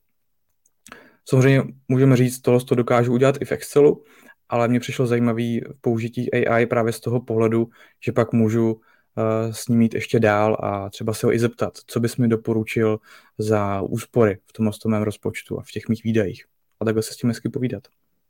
Samozřejmě 1.30 1.64
můžeme 1.88 2.18
říct, 2.18 2.42
tohle 2.42 2.60
to 2.60 2.76
dokážu 2.76 3.14
udělat 3.14 3.42
i 3.42 3.46
v 3.46 3.52
Excelu, 3.52 4.04
ale 4.50 4.68
mně 4.68 4.80
přišlo 4.80 5.08
zajímavý 5.08 5.62
použití 5.82 6.34
AI 6.34 6.66
právě 6.66 6.94
z 6.94 7.00
toho 7.00 7.22
pohledu, 7.22 7.68
že 8.06 8.12
pak 8.12 8.34
můžu 8.34 8.82
s 9.52 9.68
ním 9.68 9.82
jít 9.82 9.94
ještě 9.94 10.20
dál 10.20 10.58
a 10.60 10.90
třeba 10.90 11.14
se 11.14 11.28
ho 11.28 11.34
i 11.34 11.40
zeptat, 11.40 11.78
co 11.88 12.00
bys 12.00 12.18
mi 12.18 12.28
doporučil 12.28 13.00
za 13.38 13.82
úspory 13.82 14.38
v 14.46 14.54
tom 14.54 14.70
mém 14.88 15.04
rozpočtu 15.04 15.60
a 15.60 15.64
v 15.64 15.72
těch 15.72 15.90
mých 15.90 16.04
výdajích. 16.04 16.46
A 16.80 16.86
takhle 16.86 17.04
se 17.04 17.14
s 17.14 17.18
tím 17.18 17.30
hezky 17.30 17.50
povídat. 17.50 17.84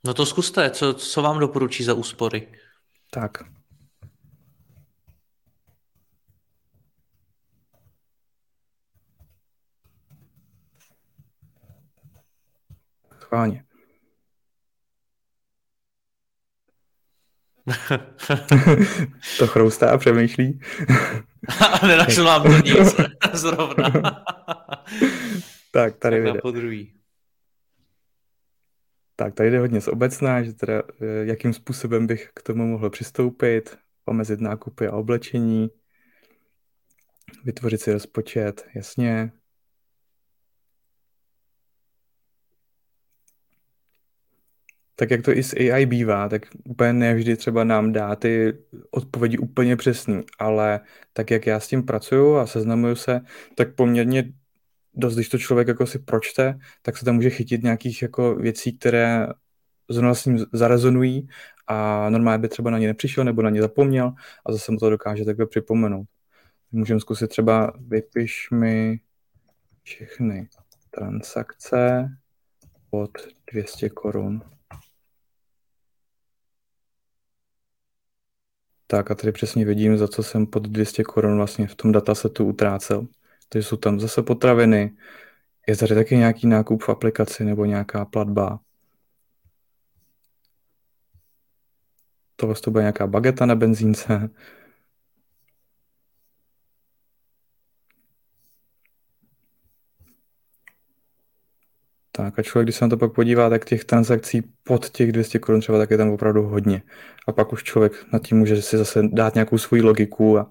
No 0.04 0.14
to 0.14 0.26
zkuste, 0.26 0.70
co, 0.70 0.94
co 0.94 1.22
vám 1.22 1.40
doporučí 1.40 1.84
za 1.84 1.94
úspory? 1.94 2.48
Tak. 3.10 3.38
Schválně. 13.22 13.66
to 19.38 19.48
chroustá 19.48 19.92
a 19.92 19.98
přemýšlí. 19.98 20.60
a 21.82 21.88
nenašel 21.88 22.26
vám 22.26 22.44
to 22.44 22.50
nic 22.50 22.96
zrovna. 23.34 24.24
tak, 25.72 25.98
tady 25.98 26.24
tak 26.24 26.42
po 26.42 26.52
druhý. 26.52 26.94
Tak, 29.16 29.34
tady 29.34 29.52
jde 29.52 29.60
hodně 29.60 29.82
z 29.82 29.88
obecná, 29.88 30.44
že 30.44 30.54
teda 30.54 30.84
eh, 31.02 31.06
jakým 31.26 31.54
způsobem 31.54 32.08
bych 32.08 32.30
k 32.36 32.42
tomu 32.44 32.68
mohl 32.68 32.90
přistoupit, 32.90 33.78
omezit 34.06 34.42
nákupy 34.42 34.88
a 34.88 34.96
oblečení, 34.96 35.70
vytvořit 37.44 37.82
si 37.82 37.94
rozpočet, 37.94 38.68
jasně, 38.76 39.32
tak 45.04 45.12
jak 45.12 45.22
to 45.22 45.32
i 45.32 45.44
s 45.44 45.54
AI 45.54 45.86
bývá, 45.86 46.30
tak 46.30 46.42
úplně 46.64 46.94
nevždy 46.94 47.38
třeba 47.38 47.64
nám 47.64 47.92
dá 47.92 48.16
ty 48.16 48.54
odpovědi 48.92 49.38
úplně 49.38 49.76
přesný, 49.76 50.22
ale 50.40 50.80
tak 51.14 51.32
jak 51.32 51.48
já 51.48 51.60
s 51.60 51.68
tím 51.68 51.84
pracuju 51.84 52.36
a 52.36 52.48
seznamuju 52.48 52.96
se, 52.96 53.22
tak 53.56 53.76
poměrně 53.76 54.34
dost, 54.94 55.16
když 55.16 55.30
to 55.30 55.38
člověk 55.38 55.68
jako 55.68 55.88
si 55.88 56.00
pročte, 56.00 56.60
tak 56.82 56.98
se 56.98 57.06
tam 57.06 57.16
může 57.16 57.30
chytit 57.30 57.64
nějakých 57.64 58.02
jako 58.02 58.36
věcí, 58.36 58.78
které 58.78 59.28
zrovna 59.90 60.14
s 60.14 60.26
ním 60.26 60.46
zarezonují 60.54 61.28
a 61.68 62.10
normálně 62.10 62.42
by 62.42 62.48
třeba 62.48 62.72
na 62.72 62.78
ně 62.78 62.88
nepřišel 62.88 63.24
nebo 63.24 63.42
na 63.42 63.50
ně 63.50 63.62
zapomněl 63.62 64.14
a 64.46 64.52
zase 64.52 64.72
mu 64.72 64.78
to 64.78 64.90
dokáže 64.90 65.26
takhle 65.26 65.46
připomenout. 65.46 66.08
Můžeme 66.72 67.00
zkusit 67.00 67.28
třeba 67.28 67.74
vypiš 67.88 68.48
mi 68.52 69.00
všechny 69.84 70.48
transakce 70.92 72.10
pod 72.90 73.12
200 73.52 73.90
korun. 73.90 74.42
Tak 78.94 79.12
a 79.12 79.16
tady 79.16 79.32
přesně 79.32 79.66
vidím, 79.66 79.98
za 79.98 80.08
co 80.08 80.24
jsem 80.24 80.46
pod 80.46 80.64
200 80.64 81.04
korun 81.04 81.38
vlastně 81.38 81.68
v 81.68 81.76
tom 81.76 81.92
datasetu 81.92 82.46
utrácel. 82.46 83.08
Takže 83.50 83.68
jsou 83.68 83.78
tam 83.78 84.00
zase 84.00 84.24
potraviny, 84.24 84.92
je 85.68 85.78
tady 85.78 85.96
taky 85.96 86.18
nějaký 86.18 86.48
nákup 86.48 86.84
v 86.84 86.90
aplikaci 86.90 87.44
nebo 87.46 87.66
nějaká 87.66 88.06
platba. 88.06 88.60
To 92.36 92.54
bude 92.72 92.84
nějaká 92.84 93.08
bageta 93.08 93.46
na 93.46 93.56
benzínce. 93.56 94.30
Tak 102.16 102.40
a 102.40 102.44
člověk, 102.44 102.66
když 102.66 102.76
se 102.76 102.86
na 102.86 102.90
to 102.90 102.98
pak 102.98 103.14
podívá, 103.14 103.50
tak 103.50 103.66
těch 103.66 103.86
transakcí 103.86 104.42
pod 104.64 104.90
těch 104.90 105.12
200 105.12 105.40
korun 105.40 105.62
třeba 105.62 105.78
tak 105.78 105.92
je 105.92 105.98
tam 105.98 106.10
opravdu 106.10 106.44
hodně. 106.44 106.82
A 107.28 107.32
pak 107.32 107.54
už 107.54 107.64
člověk 107.64 108.06
nad 108.14 108.22
tím 108.22 108.38
může 108.38 108.62
si 108.62 108.78
zase 108.78 109.02
dát 109.12 109.34
nějakou 109.34 109.58
svoji 109.58 109.82
logiku 109.82 110.38
a, 110.40 110.50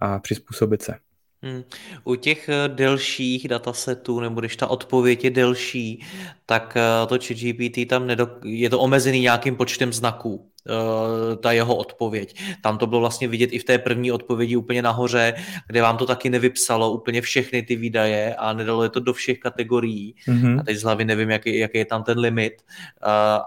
a 0.00 0.18
přizpůsobit 0.18 0.82
se. 0.82 1.03
Hmm. 1.44 1.64
U 2.04 2.14
těch 2.14 2.48
eh, 2.48 2.68
delších 2.68 3.48
datasetů, 3.48 4.20
nebo 4.20 4.40
když 4.40 4.56
ta 4.56 4.66
odpověď 4.66 5.24
je 5.24 5.30
delší, 5.30 6.04
tak 6.46 6.76
eh, 6.76 7.06
to 7.06 7.18
GPT 7.18 7.88
tam 7.88 8.06
nedok- 8.06 8.38
je 8.44 8.70
to 8.70 8.80
omezený 8.80 9.20
nějakým 9.20 9.56
počtem 9.56 9.92
znaků, 9.92 10.50
eh, 10.68 11.36
ta 11.36 11.52
jeho 11.52 11.76
odpověď. 11.76 12.42
Tam 12.62 12.78
to 12.78 12.86
bylo 12.86 13.00
vlastně 13.00 13.28
vidět 13.28 13.46
i 13.52 13.58
v 13.58 13.64
té 13.64 13.78
první 13.78 14.12
odpovědi 14.12 14.56
úplně 14.56 14.82
nahoře, 14.82 15.34
kde 15.66 15.82
vám 15.82 15.96
to 15.96 16.06
taky 16.06 16.30
nevypsalo 16.30 16.92
úplně 16.92 17.20
všechny 17.20 17.62
ty 17.62 17.76
výdaje 17.76 18.34
a 18.34 18.52
nedalo 18.52 18.82
je 18.82 18.88
to 18.88 19.00
do 19.00 19.12
všech 19.12 19.38
kategorií. 19.38 20.14
Mm-hmm. 20.28 20.60
A 20.60 20.62
teď 20.62 20.76
z 20.76 20.82
hlavy 20.82 21.04
nevím, 21.04 21.30
jaký, 21.30 21.58
jaký 21.58 21.78
je 21.78 21.84
tam 21.84 22.04
ten 22.04 22.18
limit, 22.18 22.52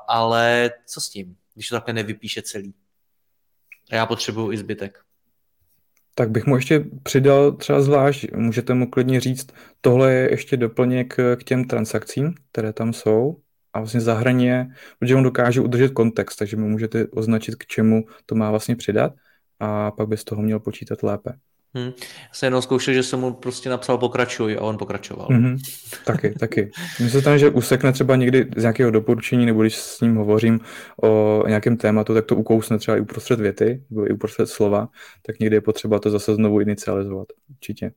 ale 0.08 0.72
co 0.86 1.02
s 1.02 1.10
tím, 1.10 1.36
když 1.54 1.70
to 1.70 1.76
takhle 1.76 1.94
nevypíše 1.94 2.42
celý? 2.42 2.74
Já 3.92 4.06
potřebuju 4.06 4.52
i 4.52 4.58
zbytek. 4.58 5.07
Tak 6.18 6.32
bych 6.32 6.46
mu 6.46 6.56
ještě 6.56 6.86
přidal 7.04 7.52
třeba 7.52 7.82
zvlášť, 7.82 8.32
můžete 8.36 8.74
mu 8.74 8.90
klidně 8.90 9.20
říct, 9.20 9.48
tohle 9.82 10.14
je 10.14 10.32
ještě 10.32 10.58
doplněk 10.58 11.14
k 11.14 11.44
těm 11.44 11.66
transakcím, 11.66 12.34
které 12.52 12.74
tam 12.74 12.94
jsou 12.94 13.38
a 13.74 13.80
vlastně 13.80 14.02
zahraně, 14.02 14.68
protože 15.00 15.16
on 15.16 15.24
dokáže 15.24 15.62
udržet 15.62 15.92
kontext, 15.94 16.40
takže 16.40 16.58
mu 16.58 16.70
můžete 16.70 17.08
označit, 17.08 17.56
k 17.56 17.66
čemu 17.66 18.04
to 18.26 18.36
má 18.36 18.50
vlastně 18.50 18.76
přidat 18.76 19.14
a 19.60 19.92
pak 19.92 20.08
by 20.08 20.18
z 20.18 20.24
toho 20.24 20.42
měl 20.42 20.60
počítat 20.60 21.04
lépe. 21.04 21.34
Hmm. 21.78 21.94
Já 22.04 22.30
jsem 22.34 22.48
jenom 22.48 22.62
zkoušel, 22.62 22.94
že 22.94 23.04
jsem 23.04 23.20
mu 23.20 23.34
prostě 23.34 23.70
napsal 23.70 23.98
pokračuj 23.98 24.58
a 24.60 24.62
on 24.62 24.78
pokračoval. 24.78 25.28
Mm-hmm. 25.28 25.58
Taky, 26.06 26.32
taky. 26.40 26.72
Mně 27.00 27.10
se 27.10 27.22
tam, 27.22 27.38
že 27.38 27.50
usekne 27.50 27.92
třeba 27.92 28.16
někdy 28.16 28.48
z 28.58 28.62
nějakého 28.62 28.92
doporučení, 28.92 29.46
nebo 29.46 29.62
když 29.62 29.76
s 29.76 30.02
ním 30.02 30.16
hovořím 30.16 30.60
o 31.04 31.44
nějakém 31.48 31.78
tématu, 31.78 32.14
tak 32.14 32.26
to 32.26 32.36
ukousne 32.36 32.78
třeba 32.78 32.98
i 32.98 33.02
uprostřed 33.02 33.40
věty, 33.40 33.84
nebo 33.90 34.08
i 34.08 34.14
uprostřed 34.14 34.50
slova, 34.50 34.88
tak 35.26 35.40
někdy 35.40 35.56
je 35.56 35.62
potřeba 35.62 36.00
to 36.00 36.10
zase 36.10 36.36
znovu 36.36 36.60
inicializovat. 36.60 37.28
Určitě. 37.50 37.92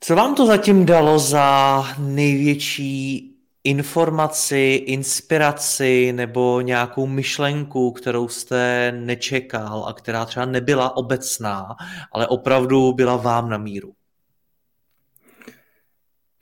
Co 0.00 0.16
vám 0.16 0.34
to 0.34 0.46
zatím 0.46 0.86
dalo 0.86 1.18
za 1.18 1.82
největší 1.98 3.33
informaci, 3.64 4.84
inspiraci 4.86 6.12
nebo 6.12 6.60
nějakou 6.60 7.06
myšlenku, 7.06 7.90
kterou 7.90 8.28
jste 8.28 8.92
nečekal 8.92 9.84
a 9.88 9.92
která 9.92 10.24
třeba 10.24 10.46
nebyla 10.46 10.96
obecná, 10.96 11.76
ale 12.12 12.26
opravdu 12.26 12.92
byla 12.92 13.16
vám 13.16 13.48
na 13.48 13.58
míru? 13.58 13.92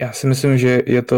Já 0.01 0.13
si 0.13 0.27
myslím, 0.27 0.59
že 0.59 0.83
je 0.87 1.03
to 1.03 1.17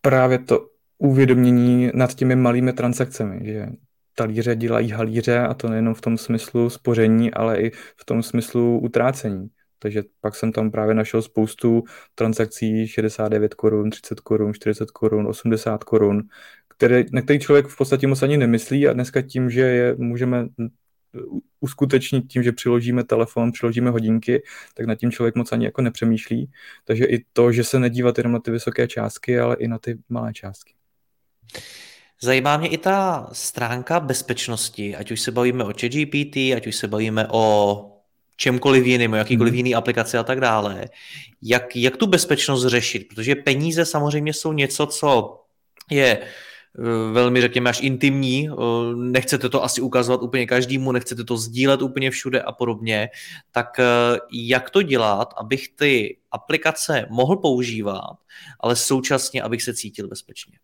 právě 0.00 0.38
to 0.38 0.66
uvědomění 0.98 1.90
nad 1.94 2.14
těmi 2.14 2.36
malými 2.36 2.72
transakcemi, 2.72 3.52
že 3.52 3.66
talíře 4.14 4.56
dělají 4.56 4.90
halíře 4.90 5.38
a 5.38 5.54
to 5.54 5.68
nejenom 5.68 5.94
v 5.94 6.00
tom 6.00 6.18
smyslu 6.18 6.70
spoření, 6.70 7.34
ale 7.34 7.60
i 7.60 7.70
v 7.96 8.04
tom 8.04 8.22
smyslu 8.22 8.78
utrácení. 8.78 9.48
Takže 9.82 10.02
pak 10.20 10.34
jsem 10.34 10.52
tam 10.52 10.70
právě 10.70 10.94
našel 10.94 11.22
spoustu 11.22 11.84
transakcí 12.14 12.88
69 12.88 13.54
korun, 13.54 13.90
30 13.90 14.20
korun, 14.20 14.54
40 14.54 14.90
korun, 14.90 15.26
80 15.26 15.84
korun, 15.84 16.22
které, 16.68 17.04
na 17.12 17.22
který 17.22 17.38
člověk 17.38 17.66
v 17.66 17.76
podstatě 17.76 18.06
moc 18.06 18.22
ani 18.22 18.36
nemyslí 18.36 18.88
a 18.88 18.92
dneska 18.92 19.22
tím, 19.22 19.50
že 19.50 19.60
je 19.60 19.94
můžeme 19.94 20.46
uskutečnit 21.60 22.22
tím, 22.28 22.42
že 22.42 22.52
přiložíme 22.52 23.04
telefon, 23.04 23.52
přiložíme 23.52 23.90
hodinky, 23.90 24.42
tak 24.74 24.86
nad 24.86 24.94
tím 24.94 25.10
člověk 25.10 25.34
moc 25.34 25.52
ani 25.52 25.64
jako 25.64 25.82
nepřemýšlí. 25.82 26.50
Takže 26.84 27.04
i 27.04 27.24
to, 27.32 27.52
že 27.52 27.64
se 27.64 27.78
nedívat 27.78 28.18
jenom 28.18 28.32
na 28.32 28.38
ty 28.38 28.50
vysoké 28.50 28.88
částky, 28.88 29.38
ale 29.38 29.56
i 29.56 29.68
na 29.68 29.78
ty 29.78 29.98
malé 30.08 30.32
částky. 30.32 30.74
Zajímá 32.20 32.56
mě 32.56 32.68
i 32.68 32.78
ta 32.78 33.28
stránka 33.32 34.00
bezpečnosti, 34.00 34.96
ať 34.96 35.10
už 35.10 35.20
se 35.20 35.30
bavíme 35.30 35.64
o 35.64 35.72
ChatGPT, 35.80 36.36
ať 36.36 36.66
už 36.66 36.76
se 36.76 36.88
bavíme 36.88 37.28
o 37.30 37.91
čemkoliv 38.36 38.86
jiným, 38.86 39.12
jakýkoliv 39.12 39.50
hmm. 39.50 39.56
jiný 39.56 39.74
aplikace 39.74 40.18
a 40.18 40.22
tak 40.22 40.40
dále. 40.40 40.88
Jak, 41.42 41.76
jak 41.76 41.96
tu 41.96 42.06
bezpečnost 42.06 42.66
řešit? 42.66 43.08
Protože 43.08 43.34
peníze 43.34 43.84
samozřejmě 43.84 44.32
jsou 44.32 44.52
něco, 44.52 44.86
co 44.86 45.40
je 45.90 46.18
eh, 46.18 47.12
velmi, 47.12 47.40
řekněme, 47.40 47.70
až 47.70 47.80
intimní. 47.80 48.48
Eh, 48.48 48.54
nechcete 48.96 49.48
to 49.48 49.64
asi 49.64 49.80
ukazovat 49.80 50.22
úplně 50.22 50.46
každému, 50.46 50.92
nechcete 50.92 51.24
to 51.24 51.36
sdílet 51.36 51.82
úplně 51.82 52.10
všude 52.10 52.42
a 52.42 52.52
podobně. 52.52 53.08
Tak 53.52 53.78
eh, 53.78 53.84
jak 54.32 54.70
to 54.70 54.82
dělat, 54.82 55.34
abych 55.36 55.68
ty 55.68 56.16
aplikace 56.30 57.06
mohl 57.10 57.36
používat, 57.36 58.16
ale 58.60 58.76
současně, 58.76 59.42
abych 59.42 59.62
se 59.62 59.74
cítil 59.74 60.08
bezpečně? 60.08 60.58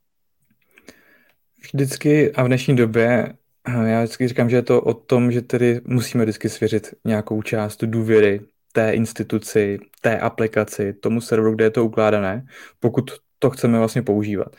Vždycky 1.72 2.32
a 2.32 2.42
v 2.42 2.46
dnešní 2.46 2.76
době 2.76 3.34
já 3.68 4.02
vždycky 4.02 4.28
říkám, 4.28 4.50
že 4.50 4.56
je 4.56 4.62
to 4.62 4.80
o 4.80 4.94
tom, 4.94 5.32
že 5.32 5.42
tedy 5.42 5.80
musíme 5.84 6.24
vždycky 6.24 6.48
svěřit 6.48 6.94
nějakou 7.04 7.42
část 7.42 7.84
důvěry 7.84 8.40
té 8.72 8.92
instituci, 8.92 9.78
té 10.00 10.18
aplikaci, 10.18 10.92
tomu 10.92 11.20
serveru, 11.20 11.54
kde 11.54 11.64
je 11.64 11.70
to 11.70 11.84
ukládané, 11.84 12.46
pokud 12.80 13.10
to 13.38 13.50
chceme 13.50 13.78
vlastně 13.78 14.02
používat. 14.02 14.56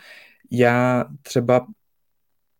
Já 0.51 1.05
třeba 1.21 1.67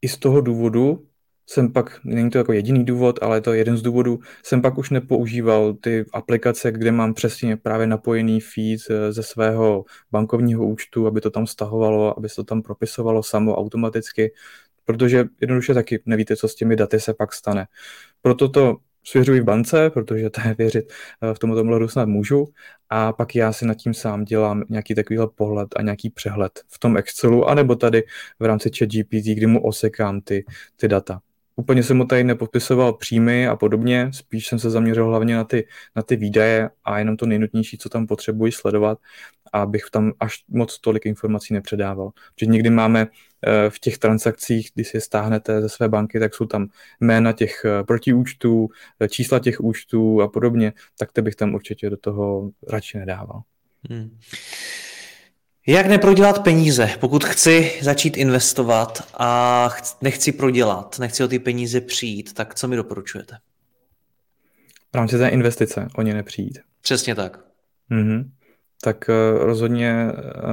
i 0.01 0.07
z 0.07 0.17
toho 0.17 0.41
důvodu 0.41 1.09
jsem 1.49 1.73
pak, 1.73 1.99
není 2.03 2.29
to 2.29 2.37
jako 2.37 2.53
jediný 2.53 2.85
důvod, 2.85 3.19
ale 3.21 3.37
je 3.37 3.41
to 3.41 3.53
jeden 3.53 3.77
z 3.77 3.81
důvodů, 3.81 4.19
jsem 4.43 4.61
pak 4.61 4.77
už 4.77 4.89
nepoužíval 4.89 5.73
ty 5.73 6.05
aplikace, 6.13 6.71
kde 6.71 6.91
mám 6.91 7.13
přesně 7.13 7.57
právě 7.57 7.87
napojený 7.87 8.39
feed 8.41 8.79
eh, 8.89 9.11
ze 9.11 9.23
svého 9.23 9.85
bankovního 10.11 10.67
účtu, 10.67 11.07
aby 11.07 11.21
to 11.21 11.29
tam 11.29 11.47
stahovalo, 11.47 12.17
aby 12.17 12.29
se 12.29 12.35
to 12.35 12.43
tam 12.43 12.61
propisovalo 12.61 13.23
samo 13.23 13.55
automaticky 13.55 14.31
protože 14.85 15.25
jednoduše 15.41 15.73
taky 15.73 16.01
nevíte, 16.05 16.35
co 16.35 16.47
s 16.47 16.55
těmi 16.55 16.75
daty 16.75 16.99
se 16.99 17.13
pak 17.13 17.33
stane. 17.33 17.67
Proto 18.21 18.49
to 18.49 18.77
svěřuji 19.03 19.41
v 19.41 19.43
bance, 19.43 19.89
protože 19.89 20.29
to 20.29 20.41
je 20.47 20.55
věřit 20.57 20.93
eh, 21.21 21.33
v 21.33 21.39
tomto 21.39 21.61
ohledu 21.61 21.87
snad 21.87 22.05
můžu 22.05 22.47
a 22.89 23.13
pak 23.13 23.35
já 23.35 23.53
si 23.53 23.65
nad 23.65 23.73
tím 23.73 23.93
sám 23.93 24.23
dělám 24.23 24.63
nějaký 24.69 24.95
takovýhle 24.95 25.27
pohled 25.35 25.67
a 25.75 25.81
nějaký 25.81 26.09
přehled 26.09 26.59
v 26.67 26.79
tom 26.79 26.97
Excelu, 26.97 27.49
anebo 27.49 27.75
tady 27.75 28.03
v 28.39 28.45
rámci 28.45 28.69
ChatGPT, 28.77 29.25
kdy 29.33 29.47
mu 29.47 29.63
osekám 29.63 30.21
ty, 30.21 30.45
ty 30.75 30.87
data. 30.87 31.21
Úplně 31.59 31.83
jsem 31.83 31.97
mu 31.97 32.05
tady 32.05 32.23
nepopisoval 32.23 32.93
příjmy 32.93 33.47
a 33.47 33.55
podobně, 33.55 34.09
spíš 34.13 34.47
jsem 34.47 34.59
se 34.59 34.69
zaměřil 34.69 35.05
hlavně 35.05 35.35
na 35.35 35.43
ty, 35.43 35.67
na 35.95 36.01
ty 36.01 36.15
výdaje 36.15 36.69
a 36.83 36.99
jenom 36.99 37.17
to 37.17 37.25
nejnutnější, 37.25 37.77
co 37.77 37.89
tam 37.89 38.07
potřebuji 38.07 38.51
sledovat, 38.51 38.99
abych 39.53 39.83
tam 39.91 40.11
až 40.19 40.43
moc 40.47 40.79
tolik 40.79 41.05
informací 41.05 41.53
nepředával. 41.53 42.11
Protože 42.35 42.45
někdy 42.45 42.69
máme 42.69 43.07
eh, 43.07 43.69
v 43.69 43.79
těch 43.79 43.97
transakcích, 43.97 44.69
když 44.73 44.87
si 44.87 44.97
je 44.97 45.01
stáhnete 45.01 45.61
ze 45.61 45.69
své 45.69 45.89
banky, 45.89 46.19
tak 46.19 46.35
jsou 46.35 46.45
tam 46.45 46.67
jména 46.99 47.31
těch 47.31 47.65
eh, 47.65 47.83
protiúčtů, 47.83 48.69
eh, 48.99 49.07
čísla 49.09 49.39
těch 49.39 49.61
účtů 49.61 50.21
a 50.21 50.27
podobně, 50.27 50.73
tak 50.99 51.11
to 51.11 51.21
bych 51.21 51.35
tam 51.35 51.53
určitě 51.53 51.89
do 51.89 51.97
toho 51.97 52.49
radši 52.69 52.97
nedával. 52.97 53.41
Hmm. 53.89 54.17
Jak 55.67 55.85
neprodělat 55.85 56.43
peníze? 56.43 56.89
Pokud 56.99 57.23
chci 57.23 57.71
začít 57.81 58.17
investovat 58.17 59.07
a 59.17 59.69
nechci 60.01 60.31
prodělat, 60.31 60.99
nechci 60.99 61.23
o 61.23 61.27
ty 61.27 61.39
peníze 61.39 61.81
přijít, 61.81 62.33
tak 62.33 62.55
co 62.55 62.67
mi 62.67 62.75
doporučujete? 62.75 63.37
V 64.91 64.95
rámci 64.95 65.17
té 65.17 65.27
investice 65.27 65.87
o 65.95 66.01
ně 66.01 66.13
nepřijít. 66.13 66.59
Přesně 66.81 67.15
tak. 67.15 67.39
Mm-hmm. 67.91 68.29
Tak 68.83 69.09
uh, 69.09 69.43
rozhodně 69.45 70.11
uh, 70.11 70.51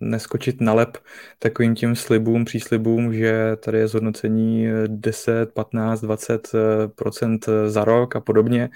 neskočit 0.00 0.60
na 0.60 0.74
lep 0.74 0.98
takovým 1.38 1.74
tím 1.74 1.96
slibům, 1.96 2.44
příslibům, 2.44 3.14
že 3.14 3.56
tady 3.56 3.78
je 3.78 3.88
zhodnocení 3.88 4.66
10, 4.86 5.52
15, 5.54 6.00
20 6.00 6.52
procent 6.94 7.46
za 7.66 7.84
rok 7.84 8.16
a 8.16 8.20
podobně. 8.20 8.70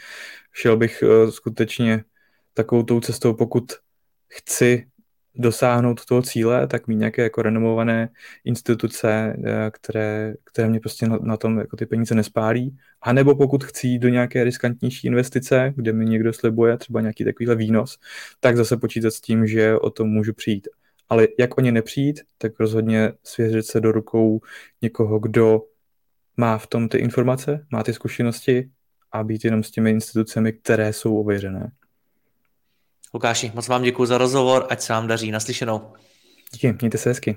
Šel 0.53 0.77
bych 0.77 1.03
uh, 1.03 1.31
skutečně 1.31 2.05
takovou 2.55 2.83
tou 2.83 3.01
cestou, 3.01 3.35
pokud 3.35 3.73
chci 4.29 4.87
dosáhnout 5.37 6.05
toho 6.05 6.23
cíle, 6.23 6.67
tak 6.67 6.89
mít 6.89 6.97
nějaké 6.97 7.23
jako 7.23 7.43
renomované 7.43 8.09
instituce, 8.45 9.37
eh, 9.45 9.71
které, 9.71 10.35
které 10.45 10.69
mě 10.69 10.81
prostě 10.81 11.07
na, 11.07 11.19
na 11.23 11.37
tom 11.37 11.59
jako 11.59 11.77
ty 11.77 11.87
peníze 11.87 12.15
nespálí. 12.15 12.77
A 13.03 13.13
nebo 13.13 13.35
pokud 13.35 13.65
chci 13.65 13.87
jít 13.87 13.99
do 13.99 14.09
nějaké 14.09 14.45
riskantnější 14.45 15.07
investice, 15.07 15.73
kde 15.77 15.93
mi 15.93 16.05
někdo 16.05 16.33
slibuje 16.33 16.77
třeba 16.79 17.01
nějaký 17.01 17.25
takovýhle 17.25 17.55
výnos, 17.55 17.99
tak 18.41 18.57
zase 18.57 18.77
počítat 18.77 19.11
s 19.11 19.21
tím, 19.21 19.47
že 19.47 19.79
o 19.79 19.91
tom 19.91 20.09
můžu 20.09 20.33
přijít. 20.33 20.69
Ale 21.09 21.29
jak 21.39 21.59
o 21.59 21.61
ně 21.61 21.73
nepřijít, 21.73 22.21
tak 22.39 22.61
rozhodně 22.61 23.13
svěřit 23.23 23.67
se 23.67 23.81
do 23.81 23.93
rukou 23.93 24.41
někoho, 24.83 25.19
kdo 25.19 25.61
má 26.37 26.59
v 26.59 26.67
tom 26.67 26.89
ty 26.89 26.99
informace, 26.99 27.67
má 27.71 27.83
ty 27.83 27.93
zkušenosti 27.93 28.71
a 29.13 29.25
být 29.25 29.45
jenom 29.45 29.63
s 29.63 29.71
těmi 29.71 29.91
institucemi, 29.91 30.53
které 30.53 30.93
jsou 30.93 31.17
ověřené. 31.21 31.73
Lukáši, 33.15 33.53
moc 33.55 33.69
vám 33.69 33.83
děkuji 33.83 34.07
za 34.07 34.19
rozhovor, 34.19 34.67
ať 34.71 34.81
se 34.81 34.93
vám 34.93 35.07
daří. 35.07 35.31
Naslyšenou. 35.31 35.93
Díky, 36.53 36.75
mějte 36.81 36.99
se 36.99 37.09
hezky. 37.11 37.37